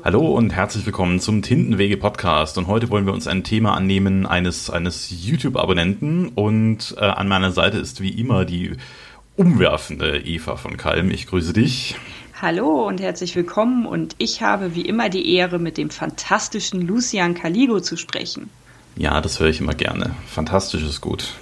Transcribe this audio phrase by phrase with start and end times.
[0.00, 2.58] Hallo und herzlich willkommen zum Tintenwege Podcast.
[2.58, 6.28] Und heute wollen wir uns ein Thema annehmen eines, eines YouTube-Abonnenten.
[6.28, 8.72] Und äh, an meiner Seite ist wie immer die
[9.36, 11.10] umwerfende Eva von Kalm.
[11.10, 11.94] Ich grüße dich.
[12.40, 13.86] Hallo und herzlich willkommen.
[13.86, 18.50] Und ich habe wie immer die Ehre, mit dem fantastischen Lucian Caligo zu sprechen.
[18.96, 20.16] Ja, das höre ich immer gerne.
[20.26, 21.34] Fantastisch ist gut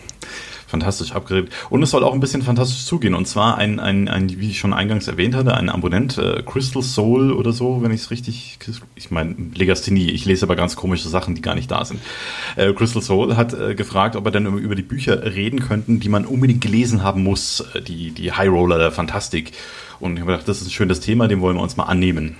[0.71, 1.51] fantastisch abgeredet.
[1.69, 3.15] Und es soll auch ein bisschen fantastisch zugehen.
[3.15, 6.83] Und zwar ein, ein, ein wie ich schon eingangs erwähnt hatte, ein Abonnent, äh, Crystal
[6.83, 8.59] Soul oder so, wenn ich es richtig,
[8.95, 12.01] ich meine, Legasthenie, ich lese aber ganz komische Sachen, die gar nicht da sind.
[12.57, 16.09] Äh, Crystal Soul hat äh, gefragt, ob er denn über die Bücher reden könnten, die
[16.09, 19.53] man unbedingt gelesen haben muss, äh, die, die High Roller der Fantastik.
[19.99, 22.37] Und ich habe gedacht, das ist ein schönes Thema, dem wollen wir uns mal annehmen.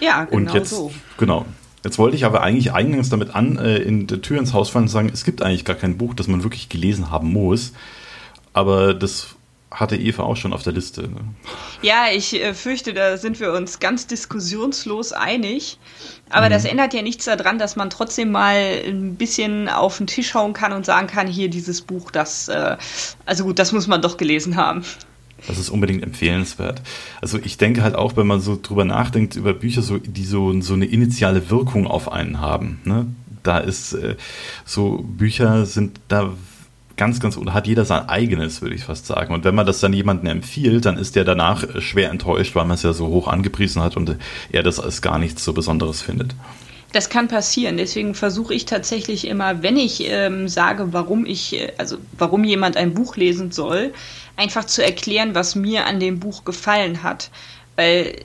[0.00, 0.92] Ja, genau und jetzt, so.
[1.18, 1.46] Genau.
[1.84, 4.84] Jetzt wollte ich aber eigentlich eingangs damit an, äh, in der Tür ins Haus fallen
[4.84, 7.72] und sagen, es gibt eigentlich gar kein Buch, das man wirklich gelesen haben muss.
[8.54, 9.36] Aber das
[9.70, 11.02] hatte Eva auch schon auf der Liste.
[11.02, 11.20] Ne?
[11.82, 15.78] Ja, ich äh, fürchte, da sind wir uns ganz diskussionslos einig.
[16.30, 16.52] Aber mhm.
[16.52, 20.52] das ändert ja nichts daran, dass man trotzdem mal ein bisschen auf den Tisch hauen
[20.52, 22.76] kann und sagen kann, hier dieses Buch, das, äh,
[23.26, 24.84] also gut, das muss man doch gelesen haben.
[25.46, 26.82] Das ist unbedingt empfehlenswert.
[27.20, 30.58] Also ich denke halt auch, wenn man so drüber nachdenkt, über Bücher, so, die so,
[30.60, 32.80] so eine initiale Wirkung auf einen haben.
[32.84, 33.06] Ne?
[33.42, 34.16] Da ist äh,
[34.64, 36.32] so, Bücher sind da
[36.96, 39.34] ganz, ganz, oder hat jeder sein eigenes, würde ich fast sagen.
[39.34, 42.76] Und wenn man das dann jemandem empfiehlt, dann ist der danach schwer enttäuscht, weil man
[42.76, 44.16] es ja so hoch angepriesen hat und
[44.50, 46.34] er das als gar nichts so Besonderes findet.
[46.94, 47.76] Das kann passieren.
[47.76, 52.76] Deswegen versuche ich tatsächlich immer, wenn ich ähm, sage, warum ich, äh, also warum jemand
[52.76, 53.92] ein Buch lesen soll,
[54.36, 57.30] einfach zu erklären, was mir an dem Buch gefallen hat.
[57.74, 58.24] Weil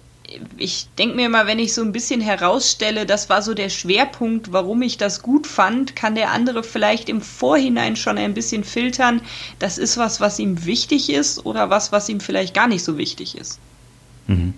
[0.56, 4.52] ich denke mir immer, wenn ich so ein bisschen herausstelle, das war so der Schwerpunkt,
[4.52, 9.22] warum ich das gut fand, kann der andere vielleicht im Vorhinein schon ein bisschen filtern,
[9.58, 13.00] das ist was, was ihm wichtig ist oder was, was ihm vielleicht gar nicht so
[13.00, 13.58] wichtig ist.
[14.28, 14.54] Mhm.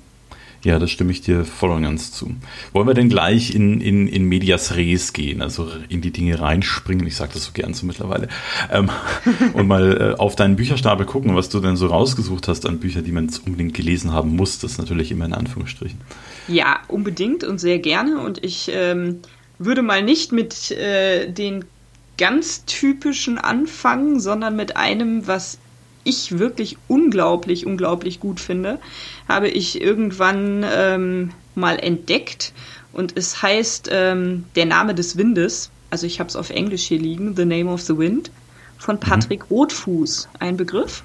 [0.63, 2.35] Ja, das stimme ich dir voll und ganz zu.
[2.71, 7.07] Wollen wir denn gleich in, in, in Medias Res gehen, also in die Dinge reinspringen,
[7.07, 8.27] ich sage das so gern so mittlerweile,
[8.71, 8.89] ähm,
[9.53, 13.03] und mal äh, auf deinen Bücherstapel gucken, was du denn so rausgesucht hast an Büchern,
[13.03, 15.99] die man unbedingt gelesen haben muss, das natürlich immer in Anführungsstrichen.
[16.47, 19.19] Ja, unbedingt und sehr gerne und ich ähm,
[19.57, 21.65] würde mal nicht mit äh, den
[22.17, 25.57] ganz typischen anfangen, sondern mit einem, was
[26.03, 28.79] ich wirklich unglaublich, unglaublich gut finde,
[29.27, 32.53] habe ich irgendwann ähm, mal entdeckt.
[32.93, 35.71] Und es heißt ähm, Der Name des Windes.
[35.89, 38.31] Also ich habe es auf Englisch hier liegen, The Name of the Wind,
[38.77, 39.01] von mhm.
[39.01, 39.55] Patrick mhm.
[39.55, 40.29] Rotfuß.
[40.39, 41.03] Ein Begriff?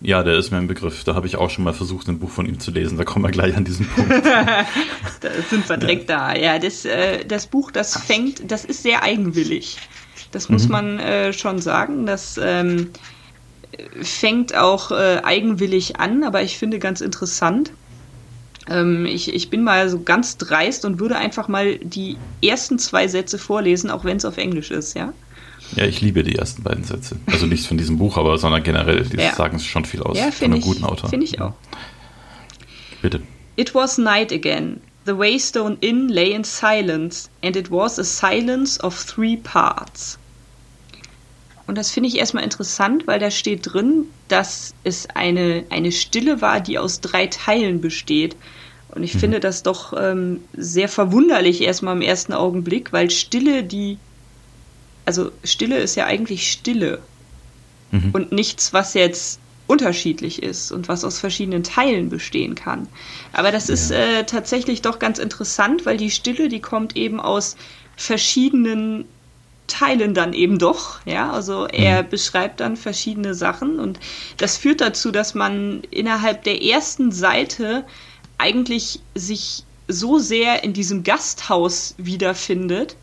[0.00, 1.02] Ja, der ist mir ein Begriff.
[1.02, 2.98] Da habe ich auch schon mal versucht, ein Buch von ihm zu lesen.
[2.98, 4.10] Da kommen wir gleich an diesen Punkt.
[4.24, 6.34] da sind wir direkt ja.
[6.34, 6.38] da.
[6.38, 9.76] Ja, das, äh, das Buch, das fängt, das ist sehr eigenwillig.
[10.30, 10.72] Das muss mhm.
[10.72, 12.06] man äh, schon sagen.
[12.06, 12.90] Das ähm,
[14.02, 17.72] fängt auch äh, eigenwillig an, aber ich finde ganz interessant.
[18.68, 23.08] Ähm, ich, ich bin mal so ganz dreist und würde einfach mal die ersten zwei
[23.08, 25.12] Sätze vorlesen, auch wenn es auf Englisch ist, ja?
[25.76, 27.16] Ja, ich liebe die ersten beiden Sätze.
[27.26, 29.04] Also nicht von diesem Buch, aber sondern generell.
[29.04, 29.34] Die ja.
[29.34, 31.10] sagen schon viel aus ja, von einem ich, guten Autor.
[31.10, 31.52] Finde ich auch.
[33.02, 33.20] Bitte.
[33.56, 34.80] It was night again.
[35.04, 40.18] The Waystone Inn lay in silence, and it was a silence of three parts.
[41.68, 46.40] Und das finde ich erstmal interessant, weil da steht drin, dass es eine, eine Stille
[46.40, 48.36] war, die aus drei Teilen besteht.
[48.88, 49.18] Und ich mhm.
[49.18, 53.98] finde das doch ähm, sehr verwunderlich erstmal im ersten Augenblick, weil Stille, die,
[55.04, 57.02] also Stille ist ja eigentlich Stille
[57.90, 58.12] mhm.
[58.14, 62.88] und nichts, was jetzt unterschiedlich ist und was aus verschiedenen Teilen bestehen kann.
[63.34, 63.74] Aber das ja.
[63.74, 67.56] ist äh, tatsächlich doch ganz interessant, weil die Stille, die kommt eben aus
[67.94, 69.04] verschiedenen
[69.68, 70.98] teilen dann eben doch.
[71.04, 72.08] Ja, also er mhm.
[72.08, 74.00] beschreibt dann verschiedene Sachen und
[74.36, 77.84] das führt dazu, dass man innerhalb der ersten Seite
[78.38, 82.96] eigentlich sich so sehr in diesem Gasthaus wiederfindet,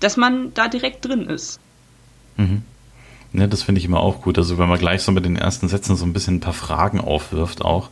[0.00, 1.60] dass man da direkt drin ist.
[2.36, 2.62] Mhm.
[3.32, 4.38] Ja, das finde ich immer auch gut.
[4.38, 7.00] Also wenn man gleich so mit den ersten Sätzen so ein bisschen ein paar Fragen
[7.00, 7.90] aufwirft auch.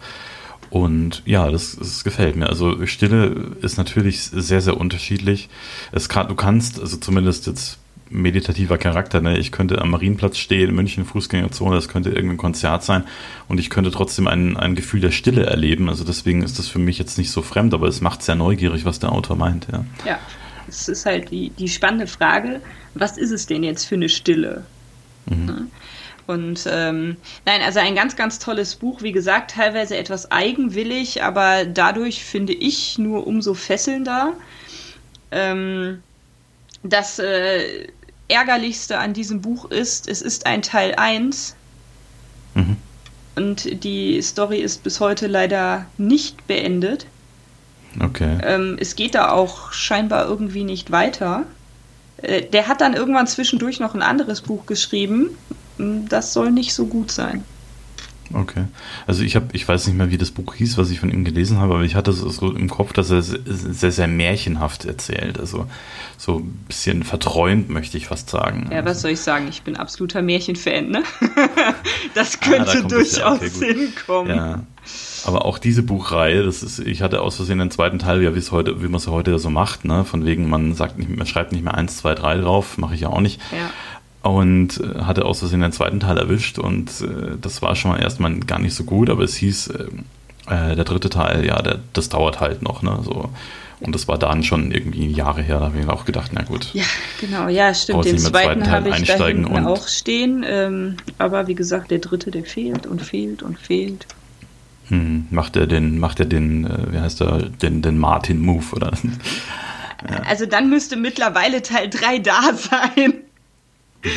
[0.71, 2.49] Und ja, das, das gefällt mir.
[2.49, 5.49] Also Stille ist natürlich sehr, sehr unterschiedlich.
[5.93, 7.79] Es kann, du kannst, also zumindest jetzt
[8.11, 9.39] meditativer Charakter, ne?
[9.39, 13.05] ich könnte am Marienplatz stehen, in München, Fußgängerzone, das könnte irgendein Konzert sein
[13.49, 15.89] und ich könnte trotzdem ein, ein Gefühl der Stille erleben.
[15.89, 18.85] Also deswegen ist das für mich jetzt nicht so fremd, aber es macht sehr neugierig,
[18.85, 19.67] was der Autor meint.
[19.73, 20.19] Ja, ja
[20.69, 22.61] es ist halt die, die spannende Frage,
[22.95, 24.65] was ist es denn jetzt für eine Stille?
[25.27, 25.69] Mhm.
[26.27, 29.03] Und ähm, nein, also ein ganz, ganz tolles Buch.
[29.03, 34.33] Wie gesagt, teilweise etwas eigenwillig, aber dadurch finde ich nur umso fesselnder.
[35.31, 36.03] Ähm,
[36.83, 37.89] das äh,
[38.29, 41.57] Ärgerlichste an diesem Buch ist, es ist ein Teil 1.
[42.55, 42.77] Mhm.
[43.37, 47.07] Und die Story ist bis heute leider nicht beendet.
[48.01, 48.39] Okay.
[48.43, 51.45] Ähm, es geht da auch scheinbar irgendwie nicht weiter.
[52.19, 55.37] Äh, der hat dann irgendwann zwischendurch noch ein anderes Buch geschrieben.
[55.79, 57.45] Das soll nicht so gut sein.
[58.33, 58.65] Okay.
[59.07, 61.25] Also ich habe, ich weiß nicht mehr, wie das Buch hieß, was ich von ihm
[61.25, 65.39] gelesen habe, aber ich hatte so im Kopf, dass er sehr, sehr märchenhaft erzählt.
[65.39, 65.67] Also
[66.17, 68.69] so ein bisschen verträumt, möchte ich fast sagen.
[68.71, 68.91] Ja, also.
[68.91, 69.49] was soll ich sagen?
[69.49, 71.03] Ich bin absoluter Märchenfan, ne?
[72.15, 74.37] das könnte ah, da durchaus okay, hinkommen.
[74.37, 74.63] Ja.
[75.25, 78.39] Aber auch diese Buchreihe, das ist, ich hatte aus Versehen den zweiten Teil, ja, wie
[78.39, 80.05] es heute, wie man es heute so macht, ne?
[80.05, 83.01] Von wegen, man sagt nicht, man schreibt nicht mehr eins, zwei, drei drauf, mache ich
[83.01, 83.41] ja auch nicht.
[83.51, 83.71] Ja
[84.25, 88.01] und äh, hatte aus Versehen den zweiten Teil erwischt und äh, das war schon mal
[88.01, 89.85] erstmal gar nicht so gut, aber es hieß, äh,
[90.47, 93.31] äh, der dritte Teil, ja, der, das dauert halt noch, ne, so.
[93.81, 96.71] Und das war dann schon irgendwie Jahre her, da habe ich auch gedacht, na gut.
[96.73, 96.85] Ja,
[97.21, 98.07] genau, ja, stimmt.
[98.07, 102.45] Den zweiten habe ich da hinten auch stehen, ähm, aber wie gesagt, der dritte, der
[102.45, 104.07] fehlt und fehlt und fehlt.
[104.89, 108.93] Hm, macht er den, macht er den, äh, wie heißt er, den, den Martin-Move, oder?
[110.09, 110.23] ja.
[110.29, 113.24] Also dann müsste mittlerweile Teil 3 da sein.
[114.05, 114.11] So,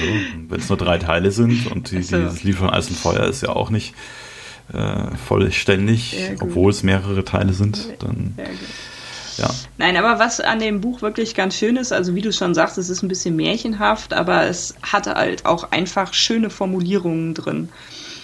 [0.50, 2.18] Wenn es nur drei Teile sind und die, so.
[2.18, 3.96] dieses Lied von Eis und Feuer ist ja auch nicht
[4.74, 8.36] äh, vollständig, obwohl es mehrere Teile sind, dann
[9.38, 9.50] ja.
[9.78, 12.78] Nein, aber was an dem Buch wirklich ganz schön ist, also wie du schon sagst,
[12.78, 17.70] es ist ein bisschen märchenhaft, aber es hatte halt auch einfach schöne Formulierungen drin.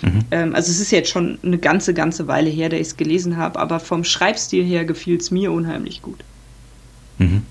[0.02, 0.20] Mhm.
[0.32, 3.38] Ähm, also es ist jetzt schon eine ganze, ganze Weile her, dass ich es gelesen
[3.38, 6.20] habe, aber vom Schreibstil her gefiel es mir unheimlich gut.
[7.20, 7.44] Mhm.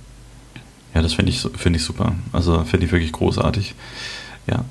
[0.95, 2.15] Ja, das finde ich, find ich super.
[2.33, 3.75] Also finde ich wirklich großartig.
[4.47, 4.65] Ja.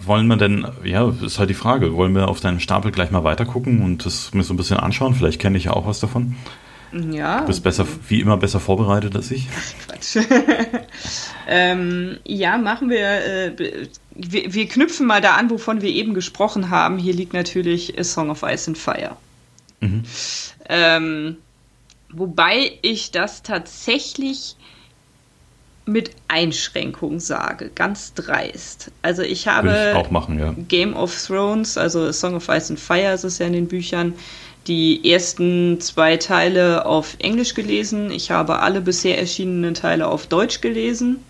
[0.00, 3.24] Wollen wir denn, ja, ist halt die Frage, wollen wir auf deinen Stapel gleich mal
[3.24, 5.14] weitergucken und das mir so ein bisschen anschauen?
[5.14, 6.36] Vielleicht kenne ich ja auch was davon.
[6.92, 7.40] Ja.
[7.40, 9.48] Du bist besser, wie immer besser vorbereitet als ich.
[9.86, 10.24] Quatsch.
[11.48, 13.80] ähm, ja, machen wir, äh,
[14.14, 14.68] wir, wir.
[14.68, 16.98] knüpfen mal da an, wovon wir eben gesprochen haben.
[16.98, 19.16] Hier liegt natürlich A Song of Ice and Fire.
[19.80, 20.04] Mhm.
[20.68, 21.36] Ähm,
[22.10, 24.55] wobei ich das tatsächlich
[25.86, 28.90] mit Einschränkung sage, ganz dreist.
[29.02, 30.54] Also ich habe ich auch machen, ja.
[30.68, 34.12] Game of Thrones, also Song of Ice and Fire ist es ja in den Büchern,
[34.66, 38.10] die ersten zwei Teile auf Englisch gelesen.
[38.10, 41.20] Ich habe alle bisher erschienenen Teile auf Deutsch gelesen.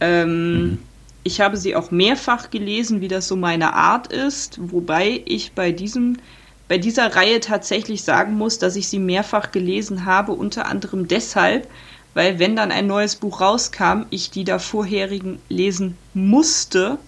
[0.00, 0.78] Ähm, mhm.
[1.22, 5.72] Ich habe sie auch mehrfach gelesen, wie das so meine Art ist, wobei ich bei
[5.72, 6.18] diesem
[6.66, 11.68] bei dieser Reihe tatsächlich sagen muss, dass ich sie mehrfach gelesen habe, unter anderem deshalb,
[12.14, 16.98] weil wenn dann ein neues Buch rauskam, ich die da vorherigen lesen musste,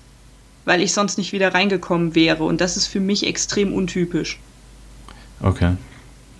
[0.65, 2.45] weil ich sonst nicht wieder reingekommen wäre.
[2.45, 4.39] Und das ist für mich extrem untypisch.
[5.41, 5.73] Okay.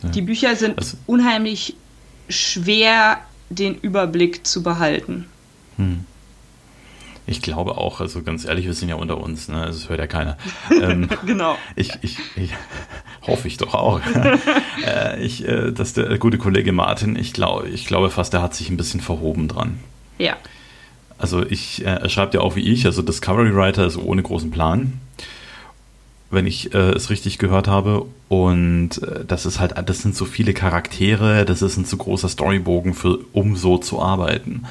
[0.03, 0.09] Ja.
[0.11, 1.77] Die Bücher sind also, unheimlich
[2.29, 5.27] schwer, den Überblick zu behalten.
[5.77, 6.05] Hm.
[7.29, 9.67] Ich glaube auch, also ganz ehrlich, wir sind ja unter uns, ne?
[9.67, 10.37] Das hört ja keiner.
[10.71, 11.57] Ähm, genau.
[11.75, 12.51] Ich, ich, ich,
[13.27, 14.01] hoffe ich doch auch.
[14.87, 18.55] äh, ich, äh, dass der gute Kollege Martin, ich glaube, ich glaube fast, der hat
[18.55, 19.79] sich ein bisschen verhoben dran.
[20.19, 20.37] Ja.
[21.19, 24.51] Also ich, äh, er schreibt ja auch wie ich, also Discovery Writer ist ohne großen
[24.51, 25.01] Plan,
[26.31, 28.07] wenn ich äh, es richtig gehört habe.
[28.29, 32.29] Und äh, das ist halt, das sind so viele Charaktere, das ist ein zu großer
[32.29, 34.65] Storybogen für, um so zu arbeiten.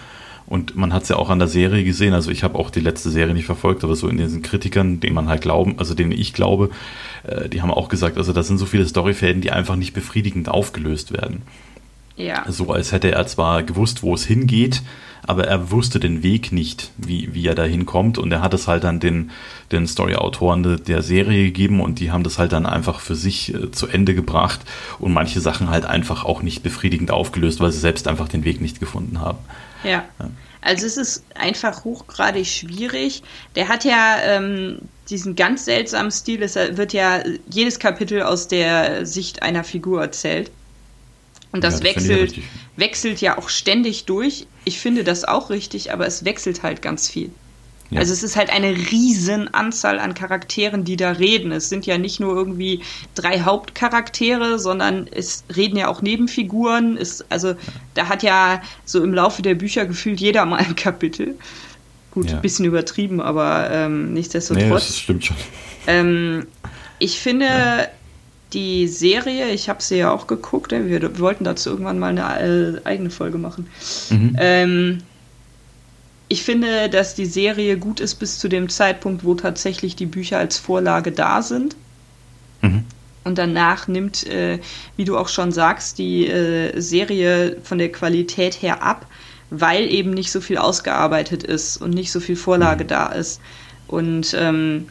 [0.48, 2.80] Und man hat es ja auch an der Serie gesehen, also ich habe auch die
[2.80, 6.12] letzte Serie nicht verfolgt, aber so in diesen Kritikern, denen man halt glauben, also denen
[6.12, 6.70] ich glaube,
[7.24, 10.50] äh, die haben auch gesagt, also das sind so viele Storyfäden, die einfach nicht befriedigend
[10.50, 11.42] aufgelöst werden.
[12.16, 12.46] Ja.
[12.50, 14.84] So als hätte er zwar gewusst, wo es hingeht,
[15.28, 18.18] aber er wusste den Weg nicht, wie, wie er da hinkommt.
[18.18, 19.32] Und er hat es halt dann den,
[19.72, 23.72] den Story-Autoren der Serie gegeben und die haben das halt dann einfach für sich äh,
[23.72, 24.62] zu Ende gebracht
[25.00, 28.62] und manche Sachen halt einfach auch nicht befriedigend aufgelöst, weil sie selbst einfach den Weg
[28.62, 29.40] nicht gefunden haben.
[29.84, 30.04] Ja.
[30.62, 33.22] Also es ist einfach hochgradig schwierig.
[33.56, 34.80] Der hat ja ähm,
[35.10, 40.52] diesen ganz seltsamen Stil, es wird ja jedes Kapitel aus der Sicht einer Figur erzählt.
[41.52, 42.36] Und das, ja, das wechselt,
[42.76, 44.48] wechselt ja auch ständig durch.
[44.66, 47.32] Ich finde das auch richtig, aber es wechselt halt ganz viel.
[47.92, 48.00] Ja.
[48.00, 51.52] Also es ist halt eine riesen Anzahl an Charakteren, die da reden.
[51.52, 52.82] Es sind ja nicht nur irgendwie
[53.14, 56.98] drei Hauptcharaktere, sondern es reden ja auch Nebenfiguren.
[56.98, 57.54] Es, also
[57.94, 61.36] da hat ja so im Laufe der Bücher gefühlt jeder mal ein Kapitel.
[62.10, 64.64] Gut, ein bisschen übertrieben, aber ähm, nichtsdestotrotz.
[64.64, 65.38] Nee, das stimmt schon.
[65.86, 66.48] Ähm,
[66.98, 67.88] ich finde ja.
[68.56, 72.78] Die Serie, ich habe sie ja auch geguckt, wir, wir, wollten dazu irgendwann mal eine
[72.78, 73.68] äh, eigene Folge machen.
[74.10, 74.36] Mhm.
[74.40, 74.98] Ähm,
[76.28, 80.40] ich finde, dass die Serie gut ist bis zu dem Zeitpunkt, wo tatsächlich die Bücher
[80.40, 81.76] als Vorlage da sind.
[82.62, 82.86] Mhm.
[83.26, 84.60] Und danach nimmt, äh,
[84.96, 89.06] wie du auch schon sagst, die äh, Serie von der Qualität her ab,
[89.50, 92.88] weil eben nicht so viel ausgearbeitet ist und nicht so viel Vorlage mhm.
[92.88, 93.42] da ist.
[93.88, 94.88] Und ähm,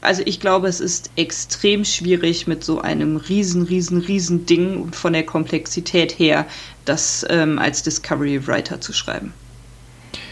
[0.00, 5.12] also ich glaube, es ist extrem schwierig mit so einem riesen, riesen, riesen Ding von
[5.12, 6.46] der Komplexität her,
[6.84, 9.32] das ähm, als Discovery Writer zu schreiben.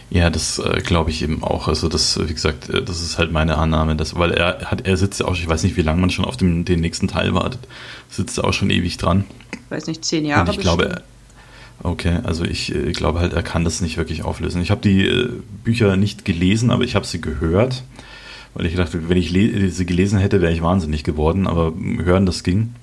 [0.09, 1.67] Ja, das äh, glaube ich eben auch.
[1.67, 4.97] Also das, wie gesagt, äh, das ist halt meine Annahme, dass, weil er hat, er
[4.97, 7.35] sitzt ja auch, ich weiß nicht, wie lange man schon auf dem, den nächsten Teil
[7.35, 7.61] wartet,
[8.09, 9.25] sitzt auch schon ewig dran.
[9.53, 10.49] Ich weiß nicht, zehn Jahre.
[10.49, 11.03] Und ich glaube,
[11.83, 14.63] okay, also ich äh, glaube halt, er kann das nicht wirklich auflösen.
[14.63, 15.29] Ich habe die äh,
[15.65, 17.83] Bücher nicht gelesen, aber ich habe sie gehört,
[18.57, 19.31] weil ich dachte, wenn ich
[19.75, 21.73] sie gelesen hätte, wäre ich wahnsinnig geworden, aber
[22.03, 22.75] hören, das ging.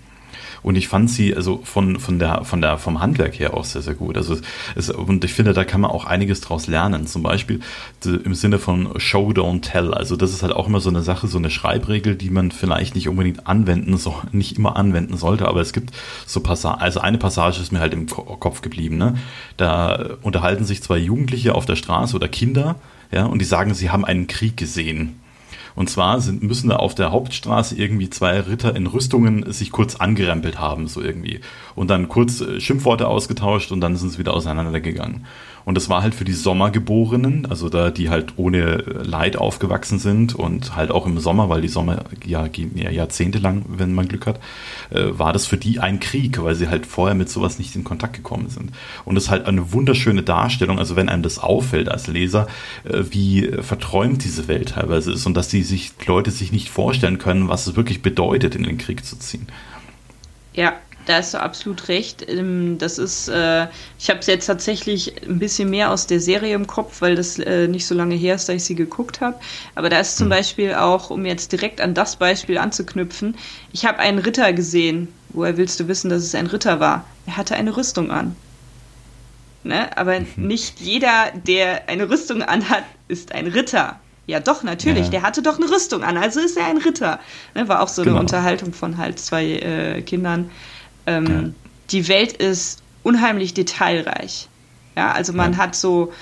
[0.64, 3.82] Und ich fand sie also von, von der, von der, vom Handwerk her auch sehr,
[3.82, 4.18] sehr gut.
[4.18, 4.38] Also
[4.76, 7.06] es, und ich finde, da kann man auch einiges draus lernen.
[7.06, 7.60] Zum Beispiel
[8.06, 9.94] im Sinne von Show, don't tell.
[9.94, 12.96] Also das ist halt auch immer so eine Sache, so eine Schreibregel, die man vielleicht
[12.96, 15.92] nicht unbedingt anwenden so, nicht immer anwenden sollte, aber es gibt
[16.26, 19.16] so Passagen, also eine Passage ist mir halt im Kopf geblieben, ne?
[19.58, 22.76] Da unterhalten sich zwei Jugendliche auf der Straße oder Kinder,
[23.12, 25.20] ja, und die sagen, sie haben einen Krieg gesehen.
[25.76, 29.96] Und zwar sind, müssen da auf der Hauptstraße irgendwie zwei Ritter in Rüstungen sich kurz
[29.96, 31.42] angerempelt haben, so irgendwie.
[31.76, 35.26] Und dann kurz äh, Schimpfworte ausgetauscht und dann sind sie wieder auseinandergegangen.
[35.66, 40.36] Und das war halt für die Sommergeborenen, also da die halt ohne Leid aufgewachsen sind
[40.36, 44.26] und halt auch im Sommer, weil die Sommer ja gehen ja jahrzehntelang, wenn man Glück
[44.26, 44.40] hat,
[44.90, 47.84] äh, war das für die ein Krieg, weil sie halt vorher mit sowas nicht in
[47.84, 48.72] Kontakt gekommen sind.
[49.06, 52.48] Und das ist halt eine wunderschöne Darstellung, also wenn einem das auffällt als Leser,
[52.84, 57.18] äh, wie verträumt diese Welt teilweise ist und dass die sich Leute sich nicht vorstellen
[57.18, 59.48] können, was es wirklich bedeutet, in den Krieg zu ziehen.
[60.54, 60.74] Ja,
[61.06, 62.28] da hast du absolut recht.
[62.30, 63.68] Ähm, das ist, äh,
[64.00, 67.40] ich habe es jetzt tatsächlich ein bisschen mehr aus der Serie im Kopf, weil das
[67.40, 69.38] äh, nicht so lange her ist, dass ich sie geguckt habe.
[69.76, 70.32] Aber da ist zum mhm.
[70.32, 73.36] Beispiel auch, um jetzt direkt an das Beispiel anzuknüpfen,
[73.72, 75.08] ich habe einen Ritter gesehen.
[75.30, 77.06] Woher willst du wissen, dass es ein Ritter war?
[77.26, 78.36] Er hatte eine Rüstung an.
[79.64, 79.96] Ne?
[79.98, 80.28] Aber mhm.
[80.36, 84.00] nicht jeder, der eine Rüstung anhat, ist ein Ritter.
[84.26, 85.06] Ja, doch, natürlich.
[85.06, 85.12] Ja.
[85.12, 87.20] Der hatte doch eine Rüstung an, also ist er ein Ritter.
[87.56, 88.16] Ne, war auch so genau.
[88.16, 90.50] eine Unterhaltung von halt zwei äh, Kindern.
[91.06, 91.50] Ähm, ja.
[91.92, 94.48] Die Welt ist unheimlich detailreich.
[94.96, 95.58] Ja, also man ja.
[95.58, 96.14] hat so,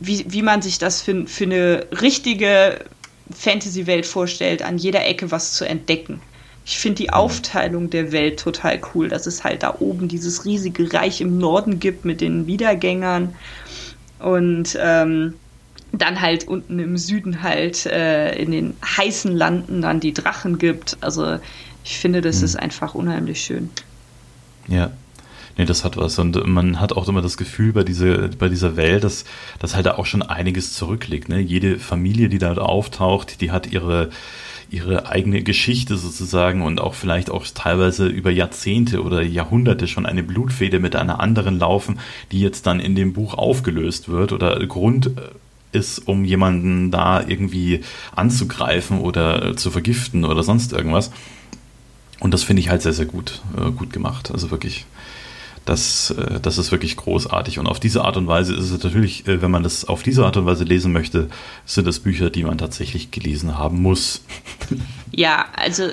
[0.00, 2.84] wie, wie man sich das für, für eine richtige
[3.34, 6.20] Fantasy-Welt vorstellt, an jeder Ecke was zu entdecken.
[6.64, 10.92] Ich finde die Aufteilung der Welt total cool, dass es halt da oben dieses riesige
[10.92, 13.34] Reich im Norden gibt mit den Wiedergängern
[14.18, 15.34] und ähm,
[15.92, 20.98] dann halt unten im Süden halt äh, in den heißen Landen dann die Drachen gibt.
[21.00, 21.38] Also
[21.84, 22.44] ich finde, das mhm.
[22.44, 23.70] ist einfach unheimlich schön.
[24.68, 24.90] Ja.
[25.56, 26.18] Nee, das hat was.
[26.20, 29.24] Und man hat auch immer das Gefühl bei, diese, bei dieser Welt, dass,
[29.58, 31.28] dass halt da auch schon einiges zurückliegt.
[31.28, 31.40] Ne?
[31.40, 34.10] Jede Familie, die da auftaucht, die hat ihre,
[34.70, 40.22] ihre eigene Geschichte sozusagen und auch vielleicht auch teilweise über Jahrzehnte oder Jahrhunderte schon eine
[40.22, 41.98] Blutfede mit einer anderen laufen,
[42.30, 45.10] die jetzt dann in dem Buch aufgelöst wird oder Grund
[45.72, 47.80] ist, um jemanden da irgendwie
[48.14, 51.10] anzugreifen oder zu vergiften oder sonst irgendwas.
[52.20, 54.30] Und das finde ich halt sehr, sehr gut, äh, gut gemacht.
[54.30, 54.86] Also wirklich,
[55.64, 57.58] das, äh, das ist wirklich großartig.
[57.58, 60.24] Und auf diese Art und Weise ist es natürlich, äh, wenn man das auf diese
[60.24, 61.28] Art und Weise lesen möchte,
[61.64, 64.22] sind das Bücher, die man tatsächlich gelesen haben muss.
[65.10, 65.88] Ja, also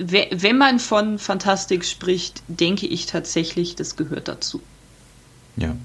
[0.00, 4.60] wenn man von Fantastik spricht, denke ich tatsächlich, das gehört dazu.
[5.56, 5.76] Ja,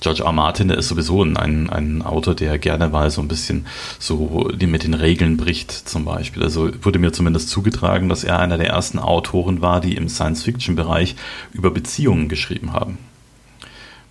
[0.00, 0.32] George R.
[0.32, 1.36] Martin, der ist sowieso ein,
[1.70, 3.66] ein Autor, der gerne mal so ein bisschen
[3.98, 6.42] so mit den Regeln bricht, zum Beispiel.
[6.42, 11.16] Also wurde mir zumindest zugetragen, dass er einer der ersten Autoren war, die im Science-Fiction-Bereich
[11.52, 12.98] über Beziehungen geschrieben haben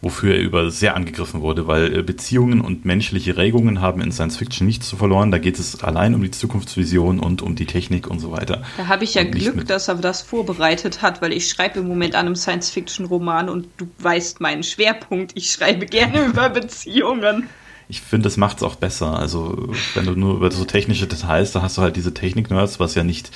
[0.01, 4.37] wofür er über sehr angegriffen wurde, weil äh, Beziehungen und menschliche Regungen haben in Science
[4.37, 5.31] Fiction nichts zu verloren.
[5.31, 8.63] Da geht es allein um die Zukunftsvision und um die Technik und so weiter.
[8.77, 12.15] Da habe ich ja Glück, dass er das vorbereitet hat, weil ich schreibe im Moment
[12.15, 15.31] an einem Science Fiction Roman und du weißt meinen Schwerpunkt.
[15.35, 17.49] Ich schreibe gerne über Beziehungen
[17.89, 19.17] ich finde, das macht es auch besser.
[19.17, 22.95] Also, wenn du nur über so technische Details, da hast du halt diese Technik-Nerds, was
[22.95, 23.31] ja nicht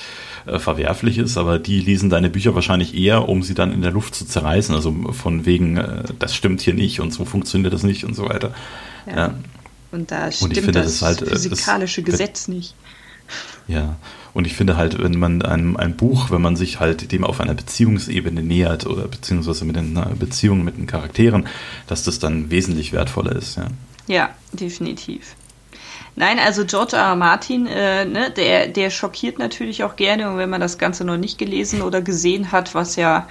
[0.46, 3.92] äh, verwerflich ist, aber die lesen deine Bücher wahrscheinlich eher, um sie dann in der
[3.92, 4.74] Luft zu zerreißen.
[4.74, 8.28] Also von wegen, äh, das stimmt hier nicht und so funktioniert das nicht und so
[8.28, 8.54] weiter.
[9.06, 9.16] Ja.
[9.16, 9.34] ja.
[9.90, 12.74] Und da stimmt und finde, das, das halt, äh, physikalische das, Gesetz nicht.
[13.68, 13.96] Ja,
[14.34, 17.40] und ich finde halt, wenn man ein, ein Buch, wenn man sich halt dem auf
[17.40, 21.46] einer Beziehungsebene nähert oder beziehungsweise mit einer Beziehung mit den Charakteren,
[21.86, 23.68] dass das dann wesentlich wertvoller ist, ja.
[24.06, 25.36] Ja, definitiv.
[26.14, 27.02] Nein, also George R.
[27.02, 27.16] R.
[27.16, 31.16] Martin, äh, ne, der, der schockiert natürlich auch gerne, und wenn man das Ganze noch
[31.16, 33.28] nicht gelesen oder gesehen hat, was ja,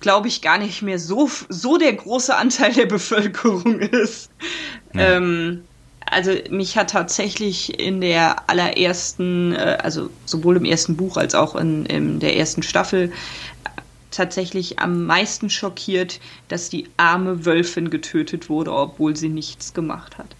[0.00, 4.30] glaube ich, gar nicht mehr so, so der große Anteil der Bevölkerung ist.
[4.94, 5.16] Ja.
[5.16, 5.64] Ähm,
[6.06, 11.56] also mich hat tatsächlich in der allerersten, äh, also sowohl im ersten Buch als auch
[11.56, 13.12] in, in der ersten Staffel,
[14.12, 20.36] tatsächlich am meisten schockiert, dass die arme Wölfin getötet wurde, obwohl sie nichts gemacht hat.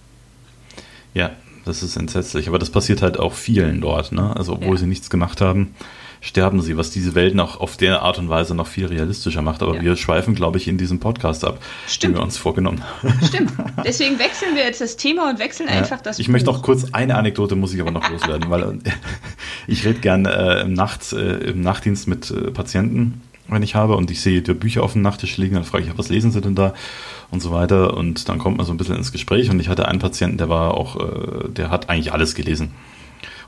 [1.14, 1.30] Ja,
[1.64, 2.48] das ist entsetzlich.
[2.48, 4.34] Aber das passiert halt auch vielen dort, ne?
[4.36, 4.78] Also obwohl ja.
[4.78, 5.74] sie nichts gemacht haben,
[6.20, 9.62] sterben sie, was diese Welt noch auf der Art und Weise noch viel realistischer macht.
[9.62, 9.82] Aber ja.
[9.82, 12.14] wir schweifen, glaube ich, in diesem Podcast ab, Stimmt.
[12.14, 13.26] den wir uns vorgenommen haben.
[13.26, 13.52] Stimmt.
[13.84, 15.76] Deswegen wechseln wir jetzt das Thema und wechseln ja.
[15.76, 16.32] einfach das Ich Buch.
[16.32, 18.78] möchte auch kurz eine Anekdote, muss ich aber noch loswerden, weil
[19.66, 23.96] ich rede gern äh, im, Nachts, äh, im Nachtdienst mit äh, Patienten, wenn ich habe,
[23.96, 26.40] und ich sehe die Bücher auf dem Nachttisch liegen, dann frage ich, was lesen sie
[26.40, 26.74] denn da?
[27.30, 27.96] Und so weiter.
[27.96, 29.50] Und dann kommt man so ein bisschen ins Gespräch.
[29.50, 32.72] Und ich hatte einen Patienten, der war auch, äh, der hat eigentlich alles gelesen.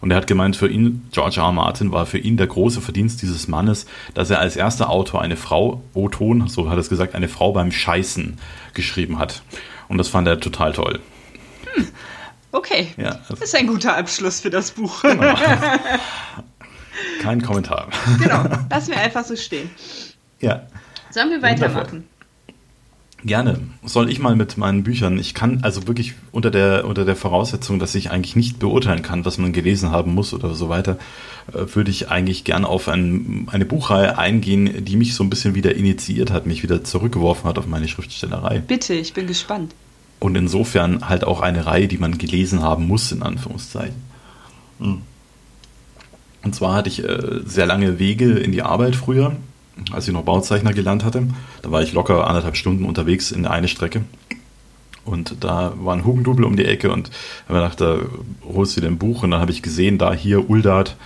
[0.01, 1.47] Und er hat gemeint, für ihn, George R.
[1.47, 1.53] R.
[1.53, 5.37] Martin, war für ihn der große Verdienst dieses Mannes, dass er als erster Autor eine
[5.37, 8.39] Frau, O-Ton, so hat er es gesagt, eine Frau beim Scheißen
[8.75, 9.43] geschrieben hat.
[9.89, 11.01] Und das fand er total toll.
[11.75, 11.89] Hm.
[12.53, 12.89] Okay.
[12.97, 15.03] Ja, das ist ein guter Abschluss für das Buch.
[15.03, 15.35] Genau.
[17.21, 17.89] Kein Kommentar.
[18.21, 19.71] Genau, lassen wir einfach so stehen.
[20.41, 20.67] Ja.
[21.11, 22.05] Sollen wir weitermachen?
[23.25, 23.59] Gerne.
[23.83, 25.19] Soll ich mal mit meinen Büchern?
[25.19, 29.25] Ich kann also wirklich unter der, unter der Voraussetzung, dass ich eigentlich nicht beurteilen kann,
[29.25, 30.99] was man gelesen haben muss oder so weiter,
[31.53, 35.55] äh, würde ich eigentlich gerne auf ein, eine Buchreihe eingehen, die mich so ein bisschen
[35.55, 38.59] wieder initiiert hat, mich wieder zurückgeworfen hat auf meine Schriftstellerei.
[38.59, 39.75] Bitte, ich bin gespannt.
[40.21, 44.03] Und insofern halt auch eine Reihe, die man gelesen haben muss, in Anführungszeichen.
[44.81, 45.01] Hm.
[46.45, 49.37] Und zwar hatte ich äh, sehr lange Wege in die Arbeit früher
[49.93, 51.27] als ich noch Bauzeichner gelernt hatte.
[51.63, 54.03] Da war ich locker anderthalb Stunden unterwegs in eine Strecke.
[55.05, 57.11] Und da war ein Hugendubel um die Ecke und
[57.49, 57.99] habe gedacht, da
[58.43, 59.23] holst du dir ein Buch.
[59.23, 60.97] Und dann habe ich gesehen, da hier Uldat,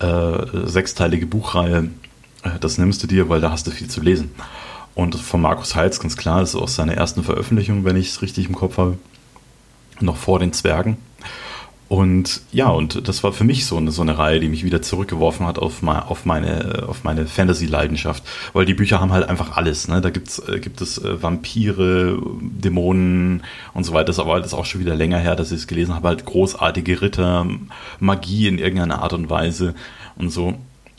[0.00, 1.90] äh, sechsteilige Buchreihe,
[2.42, 4.32] äh, das nimmst du dir, weil da hast du viel zu lesen.
[4.94, 8.20] Und von Markus Heitz, ganz klar, das ist aus seiner ersten Veröffentlichung, wenn ich es
[8.20, 8.98] richtig im Kopf habe,
[10.00, 10.98] noch vor den Zwergen.
[11.92, 14.80] Und ja, und das war für mich so eine, so eine Reihe, die mich wieder
[14.80, 18.24] zurückgeworfen hat auf, mein, auf meine, auf meine Fantasy-Leidenschaft.
[18.54, 19.88] Weil die Bücher haben halt einfach alles.
[19.88, 20.00] Ne?
[20.00, 23.42] Da gibt's, äh, gibt es äh, Vampire, Dämonen
[23.74, 24.06] und so weiter.
[24.06, 26.08] Das aber das auch schon wieder länger her, dass ich es gelesen habe.
[26.08, 27.46] Halt großartige Ritter,
[28.00, 29.74] Magie in irgendeiner Art und Weise
[30.16, 30.54] und so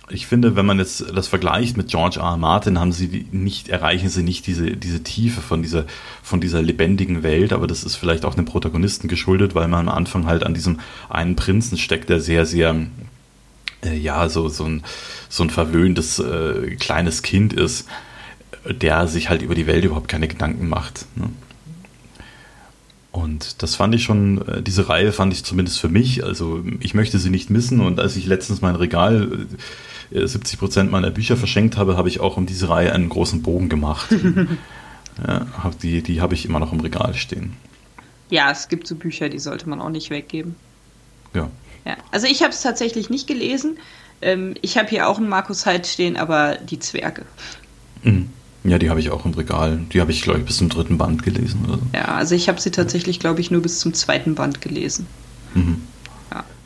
[0.09, 2.25] ich finde, wenn man jetzt das vergleicht mit George R.
[2.25, 2.37] R.
[2.37, 5.85] Martin, haben sie nicht, erreichen sie nicht diese, diese Tiefe von dieser,
[6.21, 9.95] von dieser lebendigen Welt, aber das ist vielleicht auch dem Protagonisten geschuldet, weil man am
[9.95, 12.75] Anfang halt an diesem einen Prinzen steckt, der sehr, sehr,
[13.83, 14.83] äh, ja, so, so ein,
[15.29, 17.87] so ein verwöhntes äh, kleines Kind ist,
[18.69, 21.05] der sich halt über die Welt überhaupt keine Gedanken macht.
[21.15, 21.29] Ne?
[23.13, 26.93] Und das fand ich schon, äh, diese Reihe fand ich zumindest für mich, also ich
[26.93, 29.47] möchte sie nicht missen und als ich letztens mein Regal
[30.13, 33.69] 70 Prozent meiner Bücher verschenkt habe, habe ich auch um diese Reihe einen großen Bogen
[33.69, 34.09] gemacht.
[35.27, 35.45] ja,
[35.81, 37.53] die die habe ich immer noch im Regal stehen.
[38.29, 40.55] Ja, es gibt so Bücher, die sollte man auch nicht weggeben.
[41.33, 41.49] Ja.
[41.85, 41.97] ja.
[42.11, 43.77] Also ich habe es tatsächlich nicht gelesen.
[44.21, 47.25] Ähm, ich habe hier auch einen Markus Heid stehen, aber die Zwerge.
[48.03, 48.29] Mhm.
[48.63, 49.81] Ja, die habe ich auch im Regal.
[49.91, 51.65] Die habe ich, glaube ich, bis zum dritten Band gelesen.
[51.65, 51.83] Oder so.
[51.93, 55.05] Ja, also ich habe sie tatsächlich, glaube ich, nur bis zum zweiten Band gelesen.
[55.53, 55.81] Mhm.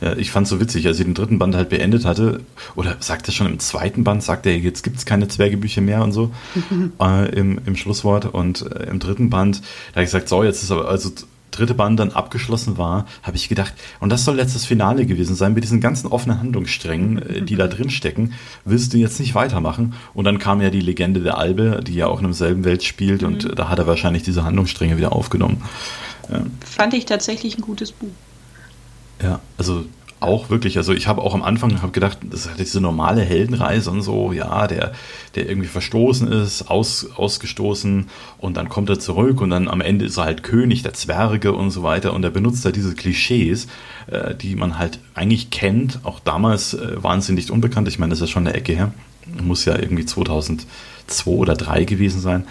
[0.00, 2.40] Ja, ich fand es so witzig, als ich den dritten Band halt beendet hatte,
[2.76, 6.02] oder sagt er schon im zweiten Band, sagt er, jetzt gibt es keine Zwergebücher mehr
[6.02, 6.30] und so
[7.00, 8.26] äh, im, im Schlusswort.
[8.26, 11.10] Und äh, im dritten Band, da habe ich gesagt, so, jetzt ist aber, also
[11.50, 15.54] dritte Band dann abgeschlossen war, habe ich gedacht, und das soll letztes Finale gewesen sein,
[15.54, 19.94] mit diesen ganzen offenen Handlungssträngen, äh, die da drin stecken, willst du jetzt nicht weitermachen?
[20.14, 23.22] Und dann kam ja die Legende der Albe, die ja auch in demselben Welt spielt,
[23.22, 23.28] mhm.
[23.28, 25.62] und da hat er wahrscheinlich diese Handlungsstränge wieder aufgenommen.
[26.60, 28.10] Fand ich tatsächlich ein gutes Buch.
[29.22, 29.84] Ja, also
[30.20, 33.90] auch wirklich, also ich habe auch am Anfang hab gedacht, das ist diese normale Heldenreise
[33.90, 34.92] und so, ja, der,
[35.34, 40.06] der irgendwie verstoßen ist, aus, ausgestoßen und dann kommt er zurück und dann am Ende
[40.06, 43.68] ist er halt König der Zwerge und so weiter und er benutzt da diese Klischees,
[44.08, 46.00] äh, die man halt eigentlich kennt.
[46.02, 48.92] Auch damals äh, nicht unbekannt, ich meine, das ist ja schon eine Ecke her,
[49.40, 50.66] muss ja irgendwie 2002
[51.30, 52.44] oder 2003 gewesen sein.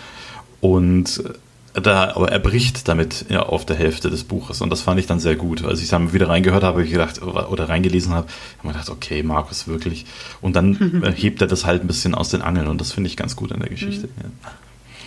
[0.61, 1.33] Und äh,
[1.81, 5.05] da, aber er bricht damit ja, auf der Hälfte des Buches und das fand ich
[5.05, 5.63] dann sehr gut.
[5.63, 8.27] Als ich dann wieder reingehört habe, habe ich gedacht, oder, reingelesen habe,
[8.59, 10.05] habe ich gedacht, okay, Markus, wirklich.
[10.41, 13.17] Und dann hebt er das halt ein bisschen aus den Angeln und das finde ich
[13.17, 14.07] ganz gut an der Geschichte.
[14.07, 14.31] Mhm.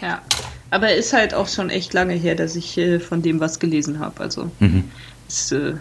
[0.00, 0.08] Ja.
[0.08, 0.22] ja.
[0.70, 3.98] aber ist halt auch schon echt lange her, dass ich äh, von dem was gelesen
[3.98, 4.20] habe.
[4.20, 4.84] Also, mhm.
[5.28, 5.74] ist, äh,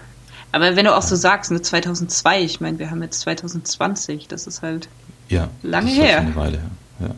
[0.52, 4.48] aber wenn du auch so sagst, ne, 2002, ich meine, wir haben jetzt 2020, das
[4.48, 4.90] ist halt
[5.28, 6.18] ja, lange her.
[6.18, 6.60] Halt eine Weile,
[7.00, 7.16] ja.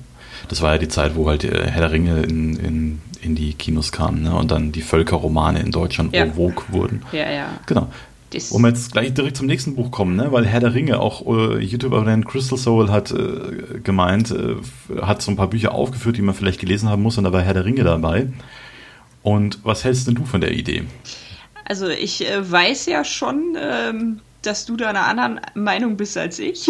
[0.50, 3.54] Das war ja die Zeit, wo halt äh, Herr der Ringe in, in in die
[3.54, 4.36] Kinos kamen ne?
[4.36, 6.36] und dann die Völkerromane in Deutschland ja.
[6.36, 7.04] wurden.
[7.12, 7.60] Ja, ja.
[7.68, 7.88] Genau.
[8.32, 10.32] Das wir jetzt gleich direkt zum nächsten Buch kommen, ne?
[10.32, 14.56] weil Herr der Ringe, auch äh, YouTuberin Crystal Soul hat äh, gemeint, äh,
[15.02, 17.42] hat so ein paar Bücher aufgeführt, die man vielleicht gelesen haben muss und da war
[17.42, 18.28] Herr der Ringe dabei.
[19.22, 20.84] Und was hältst denn du von der Idee?
[21.66, 26.40] Also ich äh, weiß ja schon, ähm, dass du da einer anderen Meinung bist als
[26.40, 26.70] ich.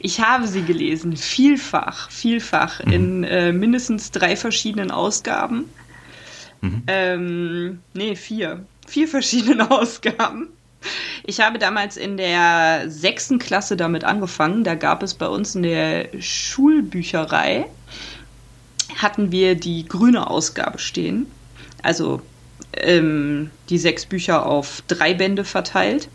[0.00, 2.92] Ich habe sie gelesen, vielfach, vielfach, mhm.
[2.92, 5.70] in äh, mindestens drei verschiedenen Ausgaben.
[6.60, 6.82] Mhm.
[6.86, 8.64] Ähm, nee, vier.
[8.86, 10.48] Vier verschiedene Ausgaben.
[11.24, 14.64] Ich habe damals in der sechsten Klasse damit angefangen.
[14.64, 17.66] Da gab es bei uns in der Schulbücherei,
[18.96, 21.26] hatten wir die grüne Ausgabe stehen.
[21.82, 22.20] Also
[22.76, 26.08] ähm, die sechs Bücher auf drei Bände verteilt.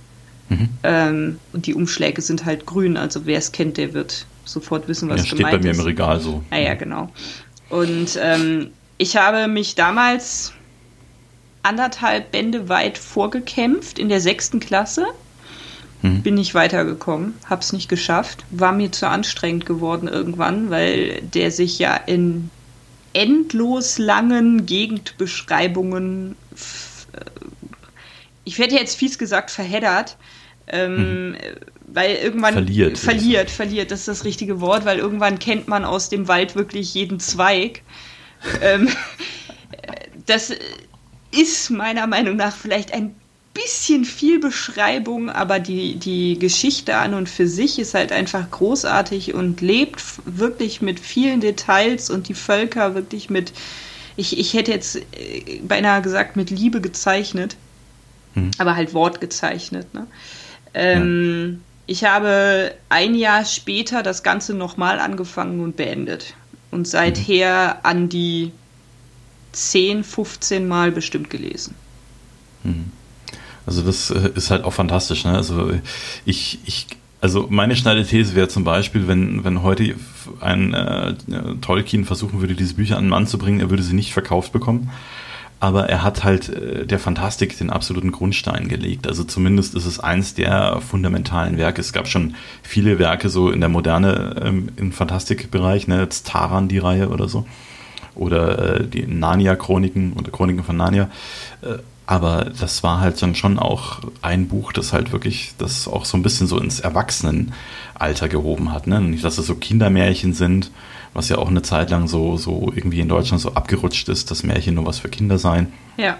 [0.50, 0.70] Mhm.
[0.84, 2.98] Ähm, und die Umschläge sind halt grün.
[2.98, 5.48] Also wer es kennt, der wird sofort wissen, was ja, gemeint ist.
[5.48, 5.80] steht bei mir ist.
[5.80, 6.44] im Regal so.
[6.50, 7.10] Ah ja, genau.
[7.70, 10.54] Und ähm, ich habe mich damals
[11.64, 15.06] anderthalb Bände weit vorgekämpft in der sechsten Klasse.
[16.02, 16.22] Mhm.
[16.22, 21.78] Bin nicht weitergekommen, hab's nicht geschafft, war mir zu anstrengend geworden irgendwann, weil der sich
[21.78, 22.50] ja in
[23.14, 26.36] endlos langen Gegendbeschreibungen,
[28.50, 30.18] ich werde jetzt fies gesagt, verheddert.
[30.72, 31.38] Ähm, mhm.
[31.86, 36.10] Weil irgendwann verliert, verliert, verliert, das ist das richtige Wort, weil irgendwann kennt man aus
[36.10, 37.84] dem Wald wirklich jeden Zweig.
[38.62, 38.90] ähm,
[40.26, 40.52] das
[41.32, 43.16] ist meiner Meinung nach vielleicht ein
[43.54, 49.36] bisschen viel Beschreibung, aber die, die Geschichte an und für sich ist halt einfach großartig
[49.36, 53.54] und lebt wirklich mit vielen Details und die Völker wirklich mit,
[54.18, 57.58] ich, ich hätte jetzt äh, beinahe gesagt, mit Liebe gezeichnet,
[58.34, 58.52] hm.
[58.58, 59.94] aber halt Wort gezeichnet.
[59.94, 60.08] Ne?
[60.74, 61.58] Ähm, ja.
[61.88, 66.36] Ich habe ein Jahr später das Ganze nochmal angefangen und beendet.
[66.72, 68.52] Und seither an die
[69.54, 71.74] 10, 15 Mal bestimmt gelesen.
[72.63, 72.92] Mhm.
[73.65, 75.26] Also das äh, ist halt auch fantastisch.
[75.26, 75.32] Ne?
[75.36, 75.72] Also
[76.26, 76.88] ich, ich,
[77.22, 79.96] also meine steile These wäre zum Beispiel, wenn, wenn heute
[80.39, 81.13] ein äh,
[81.62, 84.52] Tolkien versuchen würde, diese Bücher an den Mann zu bringen, er würde sie nicht verkauft
[84.52, 84.89] bekommen.
[85.62, 89.08] Aber er hat halt äh, der Fantastik den absoluten Grundstein gelegt.
[89.08, 91.82] Also zumindest ist es eins der fundamentalen Werke.
[91.82, 96.69] Es gab schon viele Werke so in der Moderne ähm, im Fantastikbereich, ne, jetzt Taran
[96.69, 97.45] die Reihe oder so
[98.15, 101.10] oder äh, die Narnia-Chroniken oder Chroniken von Narnia.
[101.62, 106.06] Äh, aber das war halt dann schon auch ein Buch, das halt wirklich das auch
[106.06, 108.88] so ein bisschen so ins Erwachsenenalter gehoben hat.
[108.88, 109.00] Ne?
[109.00, 110.72] Nicht, dass es so Kindermärchen sind,
[111.13, 114.43] was ja auch eine Zeit lang so, so irgendwie in Deutschland so abgerutscht ist, dass
[114.43, 115.74] Märchen nur was für Kinder seien.
[115.98, 116.17] Ja.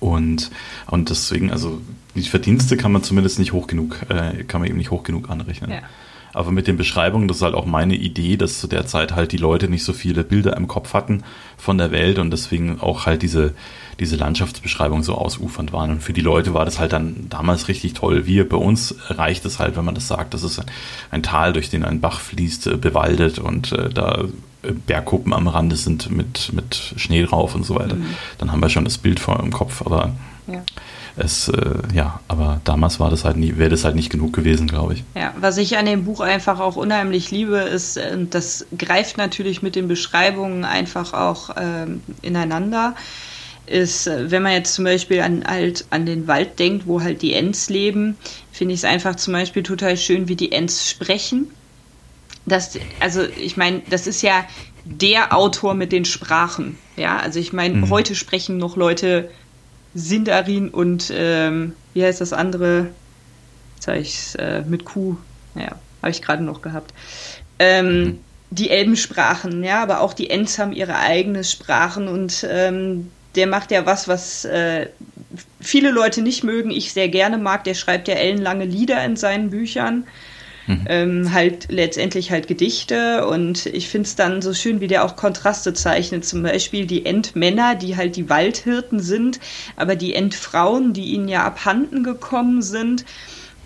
[0.00, 0.50] Und,
[0.86, 1.80] und deswegen, also
[2.14, 5.30] die Verdienste kann man zumindest nicht hoch genug, äh, kann man eben nicht hoch genug
[5.30, 5.70] anrechnen.
[5.70, 5.82] Ja.
[6.34, 9.32] Aber mit den Beschreibungen, das ist halt auch meine Idee, dass zu der Zeit halt
[9.32, 11.22] die Leute nicht so viele Bilder im Kopf hatten
[11.56, 13.54] von der Welt und deswegen auch halt diese,
[14.00, 15.90] diese Landschaftsbeschreibungen so ausufernd waren.
[15.90, 18.26] Und für die Leute war das halt dann damals richtig toll.
[18.26, 20.66] Wir, bei uns reicht es halt, wenn man das sagt, dass es ein,
[21.12, 24.24] ein Tal, durch den ein Bach fließt, äh, bewaldet und äh, da
[24.62, 27.94] äh, Bergkuppen am Rande sind mit, mit Schnee drauf und so weiter.
[27.94, 28.06] Mhm.
[28.38, 30.12] Dann haben wir schon das Bild vor im Kopf, aber
[30.48, 30.64] ja
[31.16, 34.66] es, äh, ja, aber damals war das halt nie, wäre das halt nicht genug gewesen,
[34.66, 35.04] glaube ich.
[35.14, 39.62] Ja, was ich an dem Buch einfach auch unheimlich liebe, ist, äh, das greift natürlich
[39.62, 42.94] mit den Beschreibungen einfach auch ähm, ineinander
[43.66, 47.22] ist, äh, wenn man jetzt zum Beispiel an, halt an den Wald denkt, wo halt
[47.22, 48.16] die Ents leben,
[48.52, 51.50] finde ich es einfach zum Beispiel total schön, wie die Ents sprechen.
[52.46, 54.44] Das, also ich meine, das ist ja
[54.84, 56.78] der Autor mit den Sprachen.
[56.96, 57.90] Ja, also ich meine, mhm.
[57.90, 59.30] heute sprechen noch Leute
[59.94, 62.88] Sindarin und ähm, wie heißt das andere?
[63.76, 65.16] Jetzt habe ich es äh, mit Q,
[65.54, 66.92] naja, habe ich gerade noch gehabt.
[67.58, 68.18] Ähm, mhm.
[68.50, 73.70] Die Elbensprachen, ja, aber auch die Ents haben ihre eigenen Sprachen und ähm, der macht
[73.70, 74.88] ja was, was äh,
[75.60, 77.64] viele Leute nicht mögen, ich sehr gerne mag.
[77.64, 80.06] Der schreibt ja ellenlange Lieder in seinen Büchern.
[80.66, 80.84] Mhm.
[80.88, 85.16] Ähm, halt letztendlich halt Gedichte und ich finde es dann so schön, wie der auch
[85.16, 86.24] Kontraste zeichnet.
[86.24, 89.40] Zum Beispiel die Endmänner, die halt die Waldhirten sind,
[89.76, 93.04] aber die Endfrauen, die ihnen ja abhanden gekommen sind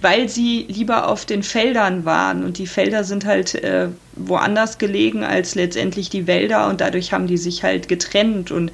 [0.00, 5.24] weil sie lieber auf den Feldern waren und die Felder sind halt äh, woanders gelegen
[5.24, 8.72] als letztendlich die Wälder und dadurch haben die sich halt getrennt und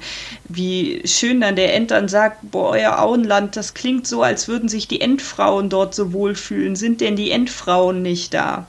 [0.49, 4.69] wie schön dann der End dann sagt, boah, euer Auenland, das klingt so, als würden
[4.69, 6.75] sich die Endfrauen dort so wohlfühlen.
[6.75, 8.67] Sind denn die Endfrauen nicht da?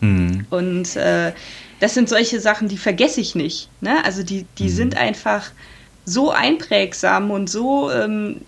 [0.00, 0.46] Mhm.
[0.50, 1.32] Und äh,
[1.80, 3.68] das sind solche Sachen, die vergesse ich nicht.
[3.80, 4.04] Ne?
[4.04, 4.68] Also die, die mhm.
[4.68, 5.50] sind einfach
[6.04, 8.42] so einprägsam und so ähm,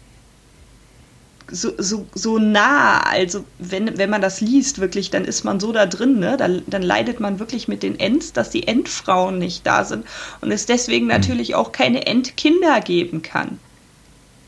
[1.51, 5.73] so, so, so nah, also wenn, wenn man das liest, wirklich, dann ist man so
[5.73, 6.37] da drin, ne?
[6.37, 10.07] dann, dann leidet man wirklich mit den Ents, dass die Endfrauen nicht da sind
[10.41, 11.13] und es deswegen mhm.
[11.13, 13.59] natürlich auch keine Endkinder geben kann.